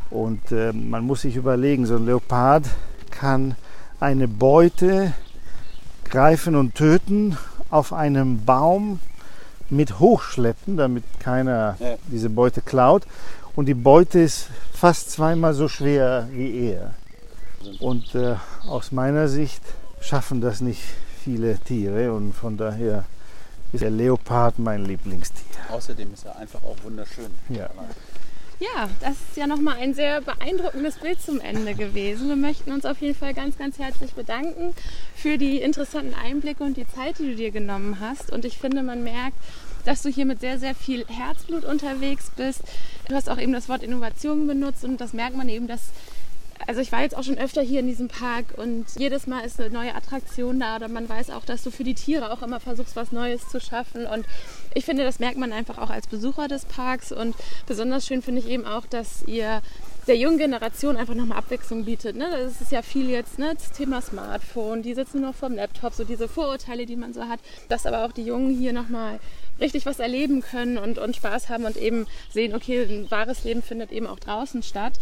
Und 0.09 0.51
äh, 0.51 0.71
man 0.71 1.03
muss 1.03 1.21
sich 1.21 1.35
überlegen, 1.35 1.85
so 1.85 1.95
ein 1.97 2.05
Leopard 2.05 2.65
kann 3.11 3.55
eine 3.99 4.27
Beute 4.27 5.13
greifen 6.09 6.55
und 6.55 6.75
töten 6.75 7.37
auf 7.69 7.93
einem 7.93 8.45
Baum 8.45 8.99
mit 9.69 9.99
hochschleppen, 9.99 10.77
damit 10.77 11.03
keiner 11.19 11.75
Ja. 11.79 11.95
diese 12.07 12.29
Beute 12.29 12.61
klaut. 12.61 13.03
Und 13.55 13.65
die 13.67 13.73
Beute 13.73 14.19
ist 14.19 14.47
fast 14.73 15.11
zweimal 15.11 15.53
so 15.53 15.67
schwer 15.67 16.27
wie 16.31 16.69
er. 16.71 16.93
Und 17.79 18.13
äh, 18.15 18.35
aus 18.67 18.91
meiner 18.91 19.27
Sicht 19.27 19.61
schaffen 20.01 20.41
das 20.41 20.61
nicht 20.61 20.81
viele 21.23 21.57
Tiere 21.57 22.13
und 22.13 22.33
von 22.33 22.57
daher 22.57 23.05
ist 23.73 23.81
der 23.81 23.89
Leopard 23.89 24.59
mein 24.59 24.85
Lieblingstier. 24.85 25.41
Außerdem 25.71 26.13
ist 26.13 26.25
er 26.25 26.37
einfach 26.37 26.61
auch 26.63 26.75
wunderschön. 26.83 27.31
Ja. 27.49 27.69
Ja, 28.59 28.89
das 29.01 29.13
ist 29.13 29.35
ja 29.35 29.47
nochmal 29.47 29.77
ein 29.79 29.93
sehr 29.93 30.21
beeindruckendes 30.21 30.99
Bild 30.99 31.21
zum 31.21 31.41
Ende 31.41 31.75
gewesen. 31.75 32.29
Wir 32.29 32.37
möchten 32.37 32.71
uns 32.71 32.85
auf 32.85 33.01
jeden 33.01 33.15
Fall 33.15 33.33
ganz, 33.33 33.57
ganz 33.57 33.79
herzlich 33.79 34.13
bedanken 34.13 34.73
für 35.13 35.37
die 35.37 35.57
interessanten 35.57 36.13
Einblicke 36.13 36.63
und 36.63 36.77
die 36.77 36.87
Zeit, 36.87 37.19
die 37.19 37.31
du 37.31 37.35
dir 37.35 37.51
genommen 37.51 37.99
hast. 37.99 38.31
Und 38.31 38.45
ich 38.45 38.57
finde, 38.57 38.81
man 38.81 39.03
merkt, 39.03 39.37
dass 39.83 40.03
du 40.03 40.09
hier 40.09 40.25
mit 40.25 40.39
sehr, 40.39 40.57
sehr 40.57 40.73
viel 40.73 41.05
Herzblut 41.07 41.65
unterwegs 41.65 42.31
bist. 42.37 42.61
Du 43.09 43.15
hast 43.15 43.29
auch 43.29 43.39
eben 43.39 43.51
das 43.51 43.67
Wort 43.67 43.83
Innovation 43.83 44.47
benutzt 44.47 44.85
und 44.85 45.01
das 45.01 45.11
merkt 45.11 45.35
man 45.35 45.49
eben, 45.49 45.67
dass 45.67 45.89
also 46.67 46.81
ich 46.81 46.91
war 46.91 47.01
jetzt 47.01 47.15
auch 47.15 47.23
schon 47.23 47.37
öfter 47.37 47.61
hier 47.61 47.81
in 47.81 47.87
diesem 47.87 48.07
Park 48.07 48.45
und 48.57 48.85
jedes 48.97 49.27
Mal 49.27 49.41
ist 49.41 49.59
eine 49.59 49.69
neue 49.69 49.93
Attraktion 49.93 50.59
da 50.59 50.77
oder 50.77 50.87
man 50.87 51.07
weiß 51.07 51.29
auch, 51.31 51.45
dass 51.45 51.63
du 51.63 51.69
für 51.69 51.83
die 51.83 51.93
Tiere 51.93 52.31
auch 52.31 52.41
immer 52.41 52.59
versuchst, 52.59 52.95
was 52.95 53.11
Neues 53.11 53.47
zu 53.49 53.59
schaffen 53.59 54.05
und 54.05 54.25
ich 54.75 54.85
finde, 54.85 55.03
das 55.03 55.19
merkt 55.19 55.37
man 55.37 55.51
einfach 55.51 55.77
auch 55.79 55.89
als 55.89 56.05
Besucher 56.05 56.47
des 56.47 56.65
Parks 56.65 57.11
und 57.11 57.35
besonders 57.65 58.05
schön 58.05 58.21
finde 58.21 58.41
ich 58.41 58.47
eben 58.49 58.65
auch, 58.65 58.85
dass 58.85 59.23
ihr 59.23 59.61
der 60.05 60.17
jungen 60.17 60.37
Generation 60.37 60.97
einfach 60.97 61.15
nochmal 61.15 61.39
Abwechslung 61.39 61.85
bietet. 61.85 62.15
Ne? 62.15 62.27
Das 62.29 62.61
ist 62.61 62.71
ja 62.71 62.83
viel 62.83 63.09
jetzt, 63.09 63.39
ne? 63.39 63.53
das 63.55 63.71
Thema 63.71 64.01
Smartphone, 64.01 64.83
die 64.83 64.93
sitzen 64.93 65.21
nur 65.21 65.31
noch 65.31 65.35
vorm 65.35 65.55
Laptop, 65.55 65.93
so 65.93 66.03
diese 66.03 66.27
Vorurteile, 66.27 66.85
die 66.85 66.95
man 66.95 67.13
so 67.13 67.23
hat, 67.27 67.39
dass 67.69 67.85
aber 67.87 68.05
auch 68.05 68.11
die 68.11 68.23
Jungen 68.23 68.55
hier 68.55 68.71
nochmal 68.73 69.19
richtig 69.59 69.85
was 69.85 69.99
erleben 69.99 70.41
können 70.41 70.77
und, 70.77 70.97
und 70.99 71.15
Spaß 71.15 71.49
haben 71.49 71.63
und 71.65 71.77
eben 71.77 72.05
sehen, 72.31 72.53
okay, 72.53 72.83
ein 72.83 73.09
wahres 73.09 73.45
Leben 73.45 73.63
findet 73.63 73.91
eben 73.93 74.05
auch 74.05 74.19
draußen 74.19 74.61
statt. 74.61 74.93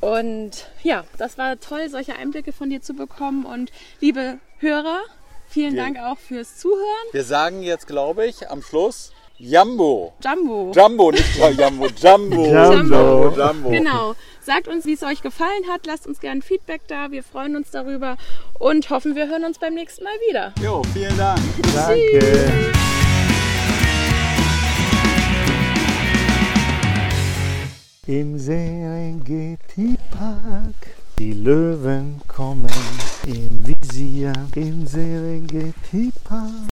Und 0.00 0.66
ja, 0.82 1.04
das 1.16 1.38
war 1.38 1.58
toll, 1.58 1.88
solche 1.88 2.14
Einblicke 2.16 2.52
von 2.52 2.68
dir 2.68 2.82
zu 2.82 2.92
bekommen. 2.94 3.46
Und 3.46 3.72
liebe 4.00 4.38
Hörer, 4.58 5.00
vielen 5.48 5.74
Wir- 5.74 5.82
Dank 5.82 5.98
auch 5.98 6.18
fürs 6.18 6.58
Zuhören. 6.58 7.08
Wir 7.12 7.24
sagen 7.24 7.62
jetzt, 7.62 7.86
glaube 7.86 8.26
ich, 8.26 8.50
am 8.50 8.60
Schluss 8.62 9.12
Jambo. 9.44 10.14
Jumbo. 10.22 10.70
Jumbo, 10.72 11.10
nicht 11.10 11.36
Jambo, 11.36 11.86
Jumbo. 12.00 12.46
Jumbo. 12.46 13.34
Jumbo. 13.36 13.70
Genau. 13.70 14.14
Sagt 14.40 14.68
uns, 14.68 14.86
wie 14.86 14.92
es 14.92 15.02
euch 15.02 15.20
gefallen 15.20 15.66
hat. 15.68 15.84
Lasst 15.84 16.06
uns 16.06 16.20
gerne 16.20 16.42
Feedback 16.42 16.82
da. 16.86 17.10
Wir 17.10 17.24
freuen 17.24 17.56
uns 17.56 17.72
darüber 17.72 18.16
und 18.60 18.88
hoffen, 18.90 19.16
wir 19.16 19.28
hören 19.28 19.44
uns 19.44 19.58
beim 19.58 19.74
nächsten 19.74 20.04
Mal 20.04 20.14
wieder. 20.28 20.52
Jo, 20.62 20.82
vielen 20.94 21.16
Dank. 21.18 21.40
Danke. 21.74 22.72
Im 28.06 28.38
Serengeti 28.38 29.96
Park, 30.16 30.94
die 31.18 31.32
Löwen 31.32 32.20
kommen 32.28 32.70
im 33.26 33.66
Visier. 33.66 34.32
Im 34.54 34.86
Serengeti 34.86 36.12
Park. 36.22 36.70